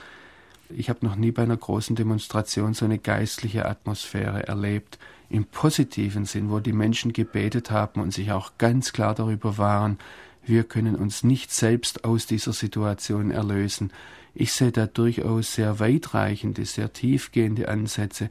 ich 0.70 0.90
habe 0.90 1.04
noch 1.04 1.16
nie 1.16 1.30
bei 1.30 1.42
einer 1.42 1.56
großen 1.56 1.96
Demonstration 1.96 2.74
so 2.74 2.84
eine 2.84 2.98
geistliche 2.98 3.66
Atmosphäre 3.66 4.46
erlebt, 4.46 4.98
im 5.30 5.44
positiven 5.44 6.24
Sinn, 6.24 6.50
wo 6.50 6.58
die 6.60 6.72
Menschen 6.72 7.12
gebetet 7.12 7.70
haben 7.70 8.00
und 8.00 8.12
sich 8.12 8.32
auch 8.32 8.52
ganz 8.58 8.92
klar 8.92 9.14
darüber 9.14 9.58
waren, 9.58 9.98
wir 10.44 10.64
können 10.64 10.96
uns 10.96 11.24
nicht 11.24 11.52
selbst 11.52 12.04
aus 12.04 12.26
dieser 12.26 12.54
Situation 12.54 13.30
erlösen. 13.30 13.92
Ich 14.34 14.52
sehe 14.52 14.72
da 14.72 14.86
durchaus 14.86 15.54
sehr 15.54 15.78
weitreichende, 15.78 16.64
sehr 16.64 16.92
tiefgehende 16.92 17.68
Ansätze, 17.68 18.30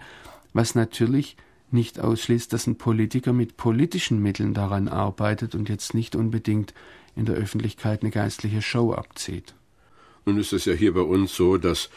was 0.54 0.73
natürlich 0.73 1.38
nicht 1.69 2.00
ausschließt, 2.00 2.52
dass 2.54 2.65
ein 2.65 2.78
Politiker 2.78 3.34
mit 3.34 3.58
politischen 3.58 4.21
Mitteln 4.21 4.56
daran 4.56 4.88
arbeitet 4.88 5.54
und 5.54 5.69
jetzt 5.69 5.93
nicht 5.93 6.15
unbedingt 6.15 6.73
in 7.15 7.26
der 7.26 7.36
Öffentlichkeit 7.36 8.02
eine 8.02 8.12
geistliche 8.12 8.63
Show 8.63 8.93
abzieht. 8.93 9.54
Nun 10.26 10.39
ist 10.39 10.54
es 10.54 10.65
ja 10.65 10.73
hier 10.73 10.93
bei 10.93 11.02
uns 11.02 11.36
so, 11.36 11.58
dass 11.58 11.89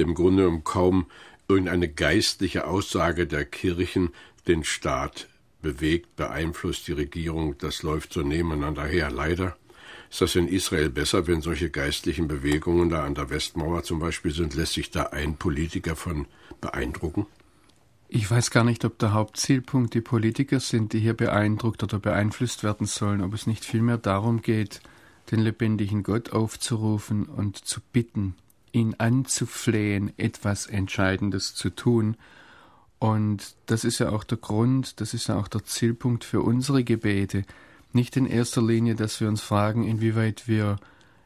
im 0.00 0.14
Grunde 0.14 0.44
genommen 0.44 0.64
kaum 0.64 1.06
irgendeine 1.48 1.88
geistliche 1.88 2.66
Aussage 2.66 3.26
der 3.26 3.44
Kirchen 3.44 4.10
den 4.46 4.64
Staat 4.64 5.28
bewegt, 5.62 6.16
beeinflusst 6.16 6.88
die 6.88 6.92
Regierung. 6.92 7.56
Das 7.58 7.82
läuft 7.82 8.12
so 8.12 8.22
nebeneinander 8.22 8.84
her, 8.84 9.10
leider. 9.10 9.56
Ist 10.10 10.20
das 10.20 10.34
in 10.34 10.48
Israel 10.48 10.90
besser, 10.90 11.26
wenn 11.26 11.40
solche 11.40 11.70
geistlichen 11.70 12.26
Bewegungen 12.26 12.88
da 12.88 13.04
an 13.04 13.14
der 13.14 13.30
Westmauer 13.30 13.84
zum 13.84 14.00
Beispiel 14.00 14.32
sind? 14.32 14.54
Lässt 14.54 14.74
sich 14.74 14.90
da 14.90 15.04
ein 15.04 15.36
Politiker 15.36 15.94
von 15.94 16.26
beeindrucken? 16.60 17.26
Ich 18.08 18.28
weiß 18.28 18.50
gar 18.50 18.64
nicht, 18.64 18.84
ob 18.84 18.98
der 18.98 19.12
Hauptzielpunkt 19.12 19.94
die 19.94 20.00
Politiker 20.00 20.58
sind, 20.58 20.92
die 20.92 20.98
hier 20.98 21.14
beeindruckt 21.14 21.84
oder 21.84 22.00
beeinflusst 22.00 22.64
werden 22.64 22.86
sollen, 22.88 23.20
ob 23.20 23.34
es 23.34 23.46
nicht 23.46 23.64
vielmehr 23.64 23.98
darum 23.98 24.42
geht, 24.42 24.80
den 25.30 25.38
lebendigen 25.38 26.02
Gott 26.02 26.32
aufzurufen 26.32 27.26
und 27.26 27.58
zu 27.58 27.80
bitten, 27.92 28.34
ihn 28.72 28.94
anzuflehen, 28.98 30.12
etwas 30.18 30.66
Entscheidendes 30.66 31.54
zu 31.54 31.70
tun. 31.70 32.16
Und 32.98 33.54
das 33.66 33.84
ist 33.84 33.98
ja 33.98 34.10
auch 34.10 34.24
der 34.24 34.38
Grund, 34.38 35.00
das 35.00 35.14
ist 35.14 35.28
ja 35.28 35.38
auch 35.38 35.48
der 35.48 35.64
Zielpunkt 35.64 36.24
für 36.24 36.42
unsere 36.42 36.84
Gebete. 36.84 37.44
Nicht 37.92 38.16
in 38.16 38.26
erster 38.26 38.62
Linie, 38.62 38.94
dass 38.94 39.20
wir 39.20 39.28
uns 39.28 39.40
fragen, 39.40 39.84
inwieweit 39.84 40.46
wir 40.46 40.76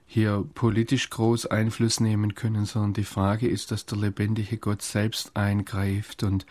hier 0.06 0.44
politisch 0.54 1.10
groß 1.10 1.46
Einfluss 1.46 2.00
nehmen 2.00 2.34
können, 2.34 2.66
sondern 2.66 2.92
die 2.92 3.04
Frage 3.04 3.48
ist, 3.48 3.70
dass 3.70 3.86
der 3.86 3.98
lebendige 3.98 4.58
Gott 4.58 4.82
selbst 4.82 5.36
eingreift 5.36 6.22
und 6.22 6.46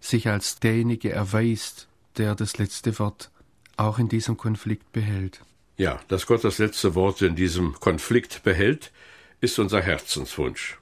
sich 0.00 0.28
als 0.28 0.60
derjenige 0.60 1.10
erweist, 1.10 1.88
der 2.16 2.34
das 2.34 2.58
letzte 2.58 2.98
Wort 2.98 3.30
auch 3.76 3.98
in 3.98 4.08
diesem 4.08 4.36
Konflikt 4.36 4.92
behält. 4.92 5.40
Ja, 5.76 5.98
dass 6.08 6.26
Gott 6.26 6.44
das 6.44 6.58
letzte 6.58 6.94
Wort 6.94 7.22
in 7.22 7.36
diesem 7.36 7.74
Konflikt 7.80 8.42
behält, 8.42 8.92
ist 9.40 9.58
unser 9.58 9.80
Herzenswunsch. 9.80 10.78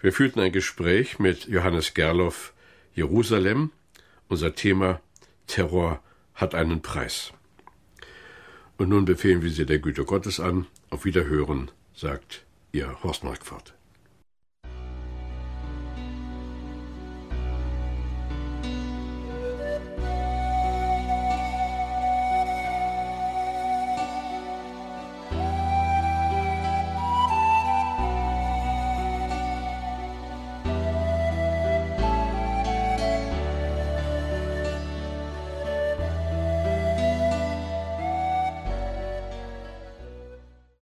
Wir 0.00 0.12
führten 0.12 0.40
ein 0.40 0.52
Gespräch 0.52 1.18
mit 1.18 1.46
Johannes 1.46 1.94
Gerloff, 1.94 2.52
Jerusalem. 2.94 3.72
Unser 4.28 4.54
Thema 4.54 5.00
Terror 5.46 6.02
hat 6.34 6.54
einen 6.54 6.82
Preis. 6.82 7.32
Und 8.76 8.90
nun 8.90 9.04
befehlen 9.04 9.42
wir 9.42 9.50
Sie 9.50 9.66
der 9.66 9.80
Güte 9.80 10.04
Gottes 10.04 10.38
an. 10.38 10.66
Auf 10.90 11.04
Wiederhören, 11.04 11.70
sagt 11.94 12.44
Ihr 12.72 13.02
Horst 13.02 13.24
Marquardt. 13.24 13.77